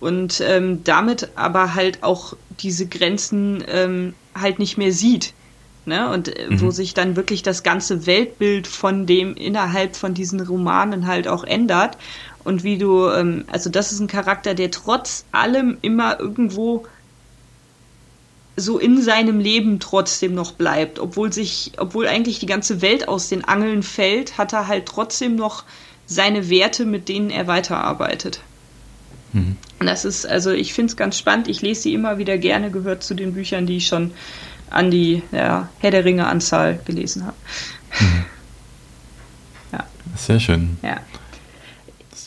[0.00, 5.32] und ähm, damit aber halt auch diese Grenzen ähm, halt nicht mehr sieht.
[5.84, 6.10] Ne?
[6.10, 6.60] Und äh, mhm.
[6.60, 11.44] wo sich dann wirklich das ganze Weltbild von dem innerhalb von diesen Romanen halt auch
[11.44, 11.96] ändert.
[12.44, 16.84] Und wie du, ähm, also das ist ein Charakter, der trotz allem immer irgendwo
[18.56, 23.28] so in seinem Leben trotzdem noch bleibt, obwohl sich, obwohl eigentlich die ganze Welt aus
[23.28, 25.64] den Angeln fällt, hat er halt trotzdem noch
[26.06, 28.40] seine Werte, mit denen er weiterarbeitet.
[29.32, 29.56] Mhm.
[29.78, 31.48] Und das ist, also ich finde es ganz spannend.
[31.48, 34.12] Ich lese sie immer wieder gerne, gehört zu den Büchern, die ich schon
[34.68, 37.36] an die ja, Herr der Ringe Anzahl gelesen habe.
[38.00, 38.24] Mhm.
[39.72, 39.86] Ja.
[40.16, 40.76] Sehr schön.
[40.82, 41.00] Ja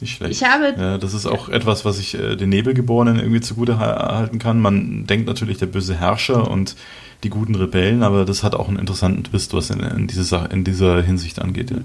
[0.06, 0.42] nicht schlecht.
[0.42, 0.74] Ich habe.
[0.78, 4.60] Ja, das ist auch etwas, was ich äh, den Nebelgeborenen irgendwie zugute halten kann.
[4.62, 6.76] Man denkt natürlich der böse Herrscher und
[7.24, 10.64] die guten Rebellen, aber das hat auch einen interessanten Twist, was in, in, diese, in
[10.64, 11.72] dieser Hinsicht angeht.
[11.72, 11.78] Ja.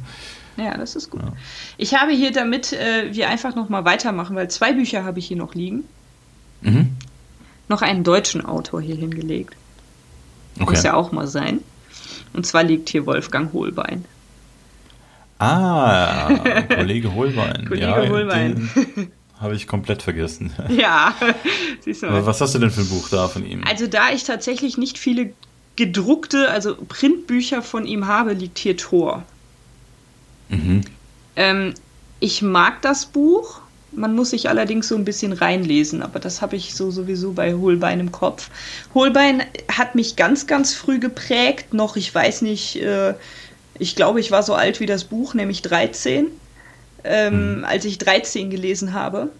[0.56, 1.22] Ja, das ist gut.
[1.22, 1.32] Ja.
[1.78, 5.38] Ich habe hier, damit äh, wir einfach nochmal weitermachen, weil zwei Bücher habe ich hier
[5.38, 5.84] noch liegen,
[6.60, 6.96] mhm.
[7.68, 9.56] noch einen deutschen Autor hier hingelegt.
[10.56, 10.70] Okay.
[10.70, 11.60] Muss ja auch mal sein.
[12.34, 14.04] Und zwar liegt hier Wolfgang Hohlbein.
[15.40, 16.28] Ah,
[16.74, 17.64] Kollege Holbein.
[17.66, 18.70] Kollege ja, Holbein.
[19.40, 20.52] Habe ich komplett vergessen.
[20.68, 21.14] Ja,
[21.80, 22.26] siehst du mal.
[22.26, 23.64] Was hast du denn für ein Buch da von ihm?
[23.66, 25.32] Also, da ich tatsächlich nicht viele
[25.76, 29.22] gedruckte, also Printbücher von ihm habe, liegt hier Tor.
[30.50, 30.82] Mhm.
[31.36, 31.74] Ähm,
[32.20, 33.62] ich mag das Buch.
[33.92, 37.54] Man muss sich allerdings so ein bisschen reinlesen, aber das habe ich so sowieso bei
[37.54, 38.50] Holbein im Kopf.
[38.94, 43.14] Holbein hat mich ganz, ganz früh geprägt, noch, ich weiß nicht, äh,
[43.80, 46.26] ich glaube, ich war so alt wie das Buch, nämlich 13,
[47.02, 47.64] ähm, mhm.
[47.64, 49.30] als ich 13 gelesen habe.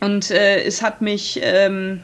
[0.00, 2.02] Und äh, es hat mich ähm,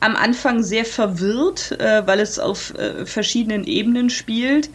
[0.00, 4.70] am Anfang sehr verwirrt, äh, weil es auf äh, verschiedenen Ebenen spielt.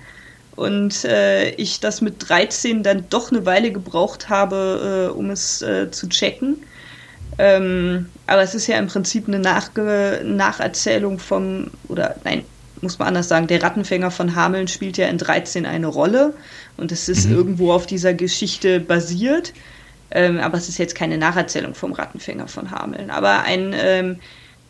[0.58, 5.62] Und äh, ich das mit 13 dann doch eine Weile gebraucht habe, äh, um es
[5.62, 6.58] äh, zu checken.
[7.38, 12.43] Ähm, aber es ist ja im Prinzip eine Nachge Nacherzählung vom, oder nein,
[12.84, 16.34] muss man anders sagen, der Rattenfänger von Hameln spielt ja in 13 eine Rolle
[16.78, 17.36] und es ist mhm.
[17.36, 19.54] irgendwo auf dieser Geschichte basiert.
[20.12, 23.10] Ähm, aber es ist jetzt keine Nacherzählung vom Rattenfänger von Hameln.
[23.10, 24.20] Aber ein ähm,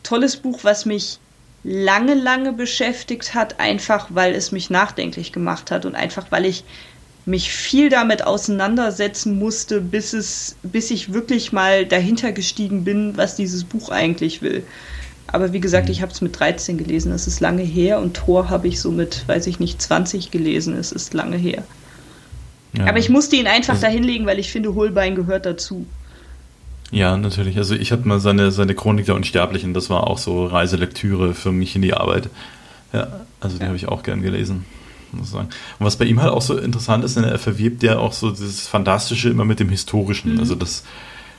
[0.01, 1.19] tolles Buch, was mich
[1.63, 6.63] lange, lange beschäftigt hat, einfach weil es mich nachdenklich gemacht hat und einfach weil ich
[7.25, 13.35] mich viel damit auseinandersetzen musste, bis es, bis ich wirklich mal dahinter gestiegen bin, was
[13.35, 14.65] dieses Buch eigentlich will.
[15.27, 18.49] Aber wie gesagt, ich habe es mit 13 gelesen, es ist lange her und Tor
[18.49, 21.63] habe ich so mit, weiß ich nicht, 20 gelesen, es ist lange her.
[22.77, 22.87] Ja.
[22.87, 25.85] Aber ich musste ihn einfach also, dahinlegen, weil ich finde, Holbein gehört dazu.
[26.91, 27.57] Ja, natürlich.
[27.57, 31.51] Also ich hatte mal seine, seine Chronik der Unsterblichen, das war auch so Reiselektüre für
[31.51, 32.29] mich in die Arbeit.
[32.91, 33.07] Ja,
[33.39, 33.67] also den ja.
[33.67, 34.65] habe ich auch gern gelesen.
[35.11, 35.49] Muss sagen.
[35.79, 38.31] Und was bei ihm halt auch so interessant ist, ne, er verwirbt ja auch so
[38.31, 40.33] dieses Fantastische immer mit dem Historischen.
[40.33, 40.39] Mhm.
[40.39, 40.83] Also das,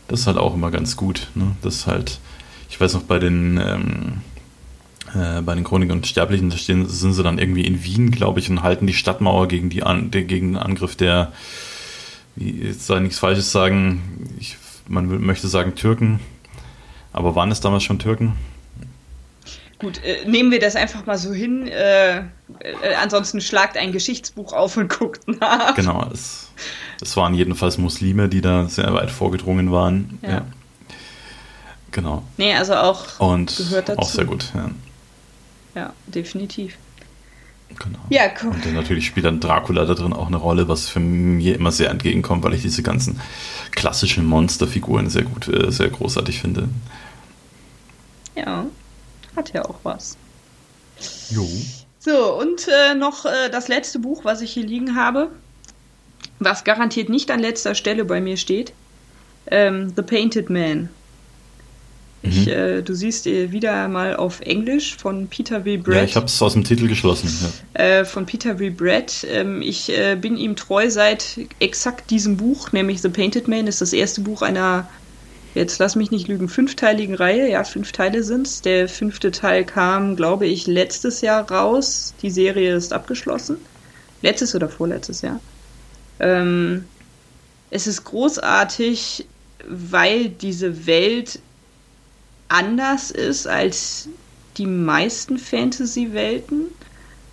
[0.09, 1.29] das ist halt auch immer ganz gut.
[1.35, 1.57] Ne?
[1.63, 2.19] Das ist halt,
[2.75, 4.23] ich weiß noch, bei den, ähm,
[5.15, 8.41] äh, bei den Chronikern und Sterblichen, da stehen, sind sie dann irgendwie in Wien, glaube
[8.41, 11.33] ich, und halten die Stadtmauer gegen, die An gegen den Angriff der,
[12.35, 14.57] wie, jetzt soll ich nichts Falsches sagen, ich
[14.89, 16.19] man möchte sagen Türken,
[17.13, 18.35] aber waren es damals schon Türken?
[19.79, 21.69] Gut, äh, nehmen wir das einfach mal so hin.
[21.69, 22.25] Äh, äh,
[23.01, 25.77] ansonsten schlagt ein Geschichtsbuch auf und guckt nach.
[25.77, 26.51] Genau, es,
[27.01, 30.19] es waren jedenfalls Muslime, die da sehr weit vorgedrungen waren.
[30.23, 30.29] Ja.
[30.29, 30.47] ja.
[31.95, 32.25] Genau.
[32.39, 34.01] Nee, also auch und gehört dazu.
[34.01, 34.69] Auch sehr gut, ja.
[35.77, 36.77] Ja, definitiv.
[37.69, 38.01] Genau.
[38.11, 38.51] Ja, cool.
[38.51, 41.71] Und dann natürlich spielt dann Dracula da drin auch eine Rolle, was für mir immer
[41.71, 43.21] sehr entgegenkommt, weil ich diese ganzen
[43.71, 46.69] klassischen Monsterfiguren sehr gut, äh, sehr großartig finde.
[48.35, 48.67] Ja,
[49.37, 50.17] hat ja auch was.
[51.31, 51.49] Jo.
[52.01, 55.31] So, und äh, noch äh, das letzte Buch, was ich hier liegen habe,
[56.41, 58.73] was garantiert nicht an letzter Stelle bei mir steht.
[59.47, 60.89] Ähm, The Painted Man
[62.25, 62.53] ich, mhm.
[62.53, 65.77] äh, du siehst äh, wieder mal auf Englisch von Peter W.
[65.77, 65.97] Brett.
[65.97, 67.29] Ja, ich habe es aus dem Titel geschlossen.
[67.77, 67.81] Ja.
[67.81, 68.71] Äh, von Peter W.
[68.71, 69.27] Brett.
[69.31, 73.83] Ähm, ich äh, bin ihm treu seit exakt diesem Buch, nämlich The Painted Man, ist
[73.83, 74.89] das erste Buch einer,
[75.55, 77.51] jetzt lass mich nicht lügen, fünfteiligen Reihe.
[77.51, 78.63] Ja, fünf Teile sind es.
[78.63, 82.15] Der fünfte Teil kam, glaube ich, letztes Jahr raus.
[82.23, 83.59] Die Serie ist abgeschlossen.
[84.23, 85.41] Letztes oder vorletztes Jahr.
[86.21, 86.87] Ähm,
[87.69, 89.27] es ist großartig,
[89.69, 91.39] weil diese Welt
[92.55, 94.09] anders ist als
[94.57, 96.67] die meisten Fantasy-Welten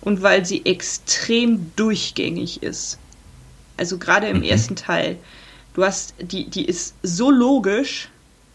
[0.00, 2.98] und weil sie extrem durchgängig ist.
[3.76, 4.42] Also gerade im mhm.
[4.42, 5.16] ersten Teil.
[5.74, 8.08] Du hast, die, die ist so logisch,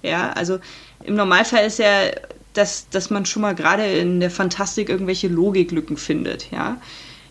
[0.03, 0.59] ja, also
[1.03, 2.11] im Normalfall ist ja,
[2.53, 6.79] dass, dass man schon mal gerade in der Fantastik irgendwelche Logiklücken findet, ja.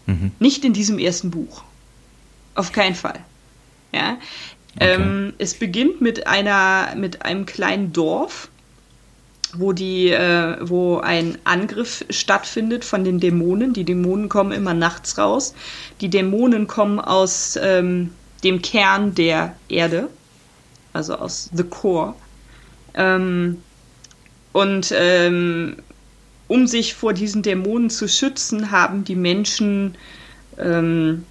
[0.06, 0.30] Mhm.
[0.38, 1.62] Nicht in diesem ersten Buch.
[2.54, 3.20] Auf keinen Fall.
[3.92, 4.18] Ja.
[4.76, 4.94] Okay.
[4.94, 8.48] Ähm, es beginnt mit einer, mit einem kleinen Dorf,
[9.58, 13.72] wo die, äh, wo ein Angriff stattfindet von den Dämonen.
[13.72, 15.54] Die Dämonen kommen immer nachts raus.
[16.00, 18.12] Die Dämonen kommen aus ähm,
[18.44, 20.08] dem Kern der Erde,
[20.92, 22.14] also aus The Core.
[22.94, 23.62] Ähm,
[24.52, 25.76] und ähm,
[26.48, 29.96] um sich vor diesen Dämonen zu schützen, haben die Menschen
[30.58, 31.24] ähm,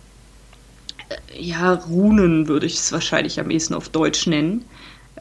[1.34, 4.65] ja Runen, würde ich es wahrscheinlich am ehesten auf Deutsch nennen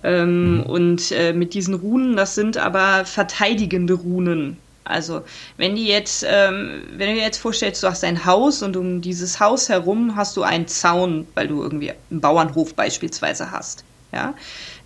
[0.04, 0.62] ähm, mhm.
[0.64, 4.58] Und äh, mit diesen Runen, das sind aber verteidigende Runen.
[4.84, 5.22] Also,
[5.56, 9.00] wenn die jetzt, ähm, wenn du dir jetzt vorstellst, du hast ein Haus und um
[9.00, 13.82] dieses Haus herum hast du einen Zaun, weil du irgendwie einen Bauernhof beispielsweise hast,
[14.12, 14.34] ja,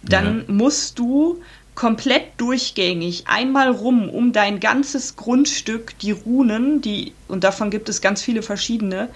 [0.05, 0.55] dann ja.
[0.55, 1.43] musst du
[1.75, 8.01] komplett durchgängig einmal rum um dein ganzes Grundstück die Runen, die, und davon gibt es
[8.01, 9.09] ganz viele verschiedene,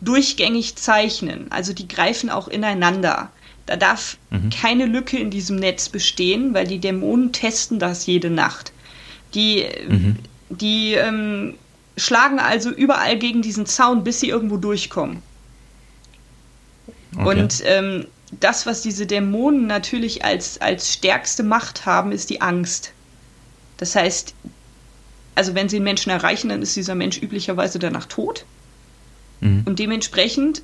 [0.00, 1.46] durchgängig zeichnen.
[1.50, 3.30] Also die greifen auch ineinander.
[3.68, 4.48] Da darf mhm.
[4.48, 8.72] keine Lücke in diesem Netz bestehen, weil die Dämonen testen das jede Nacht.
[9.34, 10.16] Die, mhm.
[10.48, 11.52] die ähm,
[11.98, 15.22] schlagen also überall gegen diesen Zaun, bis sie irgendwo durchkommen.
[17.14, 17.28] Okay.
[17.28, 18.06] Und ähm,
[18.40, 22.92] das, was diese Dämonen natürlich als, als stärkste Macht haben, ist die Angst.
[23.76, 24.32] Das heißt,
[25.34, 28.46] also wenn sie einen Menschen erreichen, dann ist dieser Mensch üblicherweise danach tot.
[29.42, 29.64] Mhm.
[29.66, 30.62] Und dementsprechend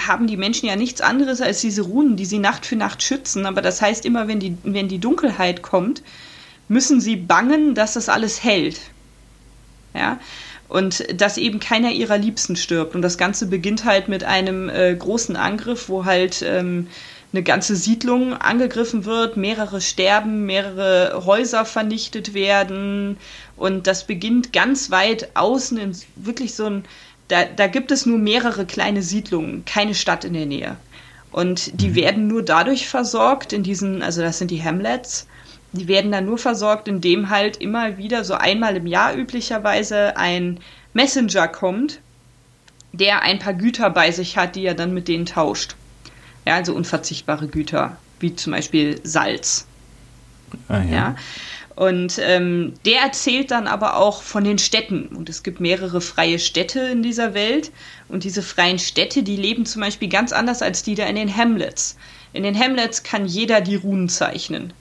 [0.00, 3.46] haben die Menschen ja nichts anderes als diese Runen, die sie Nacht für Nacht schützen.
[3.46, 6.02] Aber das heißt, immer wenn die, wenn die Dunkelheit kommt,
[6.68, 8.80] müssen sie bangen, dass das alles hält.
[9.94, 10.18] Ja.
[10.68, 12.94] Und dass eben keiner ihrer Liebsten stirbt.
[12.94, 16.88] Und das Ganze beginnt halt mit einem äh, großen Angriff, wo halt ähm,
[17.32, 23.18] eine ganze Siedlung angegriffen wird, mehrere sterben, mehrere Häuser vernichtet werden.
[23.56, 26.84] Und das beginnt ganz weit außen in wirklich so ein
[27.28, 30.76] da, da gibt es nur mehrere kleine Siedlungen, keine Stadt in der Nähe.
[31.30, 31.94] Und die mhm.
[31.94, 35.26] werden nur dadurch versorgt, in diesen, also das sind die Hamlets,
[35.72, 40.60] die werden dann nur versorgt, indem halt immer wieder so einmal im Jahr üblicherweise ein
[40.92, 42.00] Messenger kommt,
[42.92, 45.76] der ein paar Güter bei sich hat, die er dann mit denen tauscht.
[46.46, 49.66] Ja, also unverzichtbare Güter, wie zum Beispiel Salz.
[50.68, 50.90] Ah, ja.
[50.90, 51.16] ja.
[51.74, 55.06] Und ähm, der erzählt dann aber auch von den Städten.
[55.06, 57.72] Und es gibt mehrere freie Städte in dieser Welt.
[58.08, 61.34] Und diese freien Städte, die leben zum Beispiel ganz anders als die da in den
[61.34, 61.96] Hamlets.
[62.34, 64.72] In den Hamlets kann jeder die Runen zeichnen.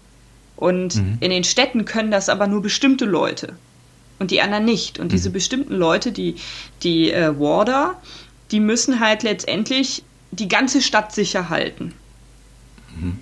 [0.57, 1.17] Und mhm.
[1.21, 3.55] in den Städten können das aber nur bestimmte Leute.
[4.19, 4.99] Und die anderen nicht.
[4.99, 5.09] Und mhm.
[5.09, 6.35] diese bestimmten Leute, die,
[6.83, 7.99] die äh, Warder,
[8.51, 11.93] die müssen halt letztendlich die ganze Stadt sicher halten.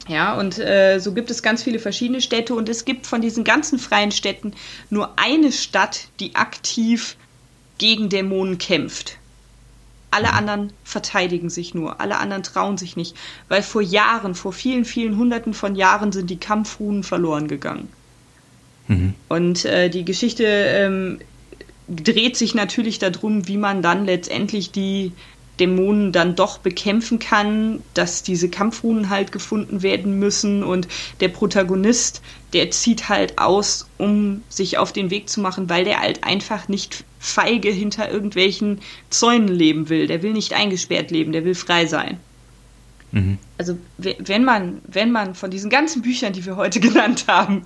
[0.07, 3.43] Ja, und äh, so gibt es ganz viele verschiedene Städte und es gibt von diesen
[3.43, 4.53] ganzen freien Städten
[4.89, 7.15] nur eine Stadt, die aktiv
[7.78, 9.17] gegen Dämonen kämpft.
[10.11, 13.15] Alle anderen verteidigen sich nur, alle anderen trauen sich nicht,
[13.47, 17.89] weil vor Jahren, vor vielen, vielen Hunderten von Jahren sind die Kampfrunen verloren gegangen.
[18.88, 19.13] Mhm.
[19.28, 21.20] Und äh, die Geschichte ähm,
[21.88, 25.11] dreht sich natürlich darum, wie man dann letztendlich die
[25.60, 30.88] Dämonen dann doch bekämpfen kann, dass diese Kampfrunen halt gefunden werden müssen und
[31.20, 32.22] der Protagonist,
[32.53, 36.68] der zieht halt aus, um sich auf den Weg zu machen, weil der halt einfach
[36.68, 38.80] nicht feige hinter irgendwelchen
[39.10, 40.07] Zäunen leben will.
[40.07, 42.18] Der will nicht eingesperrt leben, der will frei sein.
[43.12, 43.38] Mhm.
[43.57, 47.64] Also wenn man, wenn man von diesen ganzen Büchern, die wir heute genannt haben,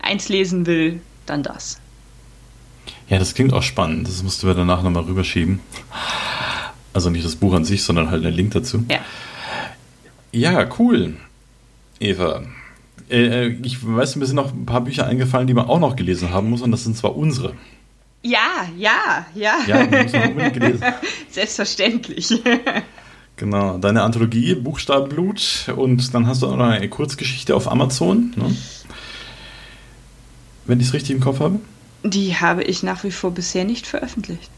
[0.00, 1.78] eins lesen will, dann das.
[3.08, 4.08] Ja, das klingt auch spannend.
[4.08, 5.60] Das musst du mir danach nochmal rüberschieben.
[6.92, 8.84] Also nicht das Buch an sich, sondern halt einen Link dazu.
[8.90, 9.00] Ja.
[10.32, 11.14] Ja, cool.
[12.00, 12.42] Eva.
[13.10, 15.96] Äh, äh ich weiß, mir sind noch ein paar Bücher eingefallen, die man auch noch
[15.96, 17.54] gelesen haben muss, und das sind zwar unsere.
[18.22, 19.58] Ja, ja, ja.
[19.66, 20.84] Ja, die muss man unbedingt gelesen.
[21.30, 22.42] Selbstverständlich.
[23.36, 28.54] Genau, deine Anthologie Buchstabenblut und dann hast du auch noch eine Kurzgeschichte auf Amazon, ne?
[30.66, 31.58] wenn ich es richtig im Kopf habe.
[32.04, 34.50] Die habe ich nach wie vor bisher nicht veröffentlicht.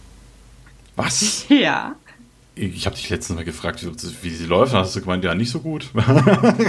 [0.97, 1.47] Was?
[1.49, 1.97] Ja.
[2.57, 3.85] Ich habe dich letztens mal gefragt,
[4.23, 4.73] wie, sie läuft.
[4.73, 5.91] Dann hast du gemeint, ja, nicht so gut.
[5.95, 6.05] Nein,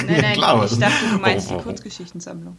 [0.07, 2.57] nein, klar, ich dachte, du meinst oh, die Kurzgeschichtensammlung.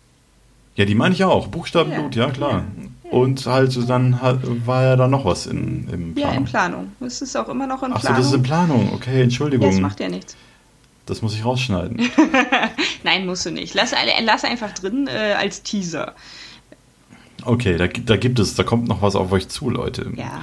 [0.76, 1.48] Ja, die meine ich auch.
[1.48, 2.64] Buchstabenblut, ja, ja klar.
[3.04, 3.10] Ja.
[3.10, 4.20] Und halt, dann
[4.64, 6.16] war ja da noch was in, im Planung.
[6.16, 6.92] Ja, in Planung.
[7.00, 7.96] Es ist auch immer noch in Planung.
[7.96, 8.92] Achso, das ist in Planung.
[8.92, 9.70] Okay, Entschuldigung.
[9.70, 10.36] das macht ja nichts.
[11.06, 12.10] Das muss ich rausschneiden.
[13.04, 13.74] Nein, musst du nicht.
[13.74, 16.14] Lass, lass einfach drin äh, als Teaser.
[17.44, 20.12] Okay, da, da gibt es, da kommt noch was auf euch zu, Leute.
[20.16, 20.42] Ja.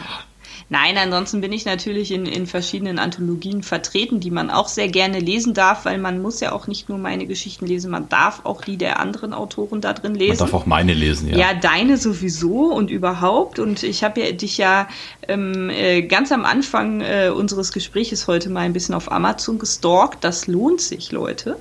[0.74, 5.20] Nein, ansonsten bin ich natürlich in, in verschiedenen Anthologien vertreten, die man auch sehr gerne
[5.20, 8.62] lesen darf, weil man muss ja auch nicht nur meine Geschichten lesen, man darf auch
[8.62, 10.40] die der anderen Autoren da drin lesen.
[10.40, 11.38] Man darf auch meine lesen, ja.
[11.38, 13.60] Ja, deine sowieso und überhaupt.
[13.60, 14.88] Und ich habe ja, dich ja
[15.28, 20.24] ähm, äh, ganz am Anfang äh, unseres Gespräches heute mal ein bisschen auf Amazon gestalkt.
[20.24, 21.58] Das lohnt sich, Leute.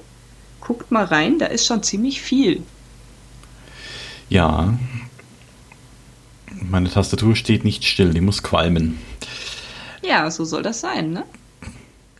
[0.62, 2.62] Guckt mal rein, da ist schon ziemlich viel.
[4.30, 4.72] Ja,
[6.70, 8.98] meine Tastatur steht nicht still, die muss qualmen.
[10.04, 11.24] Ja, so soll das sein, ne?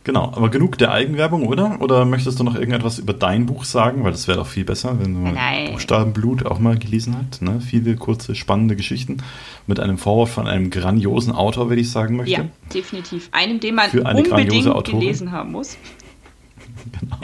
[0.05, 1.79] Genau, aber genug der Eigenwerbung, oder?
[1.79, 4.03] Oder möchtest du noch irgendetwas über dein Buch sagen?
[4.03, 5.71] Weil das wäre doch viel besser, wenn du Nein.
[5.71, 7.41] Buchstabenblut auch mal gelesen hast.
[7.41, 7.61] Ne?
[7.61, 9.17] Viele kurze, spannende Geschichten
[9.65, 12.33] mit einem Vorwort von einem grandiosen Autor, würde ich sagen möchte.
[12.33, 13.29] Ja, definitiv.
[13.31, 15.77] Einem, den man unbedingt gelesen haben muss.
[16.99, 17.17] genau.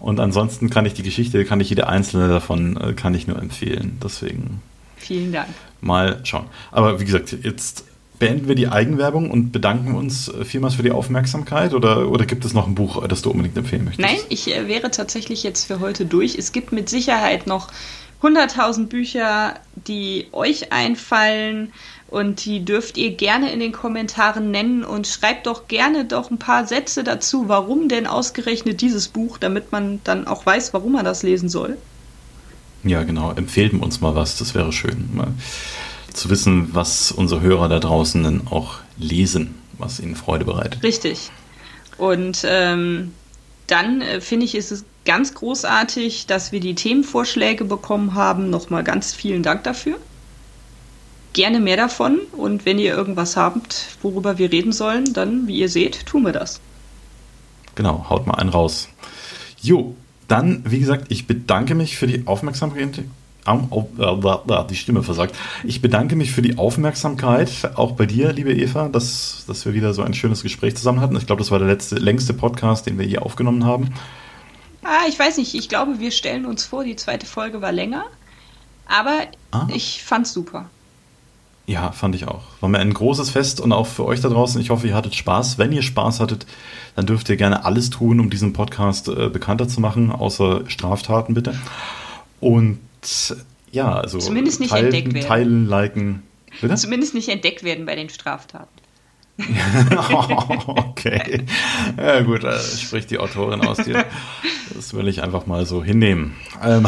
[0.00, 3.38] Und ansonsten kann ich die Geschichte, kann ich jede einzelne davon, äh, kann ich nur
[3.38, 3.98] empfehlen.
[4.02, 4.60] Deswegen.
[4.98, 5.48] Vielen Dank.
[5.80, 6.46] Mal schauen.
[6.70, 7.84] Aber wie gesagt, jetzt
[8.18, 12.52] beenden wir die Eigenwerbung und bedanken uns vielmals für die Aufmerksamkeit oder, oder gibt es
[12.52, 14.08] noch ein Buch, das du unbedingt empfehlen möchtest?
[14.08, 16.36] Nein, ich äh, wäre tatsächlich jetzt für heute durch.
[16.36, 17.68] Es gibt mit Sicherheit noch
[18.22, 19.54] 100.000 Bücher,
[19.86, 21.72] die euch einfallen
[22.08, 26.38] und die dürft ihr gerne in den Kommentaren nennen und schreibt doch gerne doch ein
[26.38, 31.04] paar Sätze dazu, warum denn ausgerechnet dieses Buch, damit man dann auch weiß, warum man
[31.04, 31.76] das lesen soll.
[32.84, 33.32] Ja, genau.
[33.32, 35.08] Empfehlt uns mal was, das wäre schön.
[35.14, 35.28] Mal
[36.12, 40.82] zu wissen, was unsere Hörer da draußen denn auch lesen, was ihnen Freude bereitet.
[40.82, 41.30] Richtig.
[41.96, 43.12] Und ähm,
[43.66, 48.50] dann äh, finde ich, ist es ganz großartig, dass wir die Themenvorschläge bekommen haben.
[48.50, 49.98] Nochmal ganz vielen Dank dafür.
[51.32, 52.18] Gerne mehr davon.
[52.32, 56.32] Und wenn ihr irgendwas habt, worüber wir reden sollen, dann, wie ihr seht, tun wir
[56.32, 56.60] das.
[57.74, 58.88] Genau, haut mal einen raus.
[59.60, 59.94] Jo,
[60.28, 63.02] dann, wie gesagt, ich bedanke mich für die Aufmerksamkeit.
[64.70, 65.34] Die Stimme versagt.
[65.64, 69.94] Ich bedanke mich für die Aufmerksamkeit, auch bei dir, liebe Eva, dass, dass wir wieder
[69.94, 71.16] so ein schönes Gespräch zusammen hatten.
[71.16, 73.94] Ich glaube, das war der letzte, längste Podcast, den wir hier aufgenommen haben.
[74.84, 75.54] Ah, ich weiß nicht.
[75.54, 78.04] Ich glaube, wir stellen uns vor, die zweite Folge war länger.
[78.86, 79.20] Aber
[79.50, 79.66] ah.
[79.72, 80.68] ich fand's super.
[81.66, 82.44] Ja, fand ich auch.
[82.60, 84.58] War mir ein großes Fest und auch für euch da draußen.
[84.60, 85.58] Ich hoffe, ihr hattet Spaß.
[85.58, 86.46] Wenn ihr Spaß hattet,
[86.98, 91.32] dann dürft ihr gerne alles tun, um diesen Podcast äh, bekannter zu machen, außer Straftaten
[91.32, 91.54] bitte.
[92.40, 92.80] Und
[93.70, 96.24] ja, also Zumindest nicht teilen, teilen, liken.
[96.60, 96.74] Bitte?
[96.74, 98.66] Zumindest nicht entdeckt werden bei den Straftaten.
[100.66, 101.44] okay.
[101.96, 104.04] Ja, gut, da spricht die Autorin aus dir.
[104.74, 106.34] Das will ich einfach mal so hinnehmen.
[106.64, 106.84] Ähm,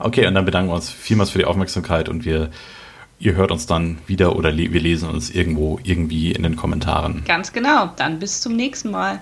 [0.00, 2.50] okay, und dann bedanken wir uns vielmals für die Aufmerksamkeit und wir,
[3.20, 7.22] ihr hört uns dann wieder oder wir lesen uns irgendwo irgendwie in den Kommentaren.
[7.28, 7.92] Ganz genau.
[7.94, 9.20] Dann bis zum nächsten Mal.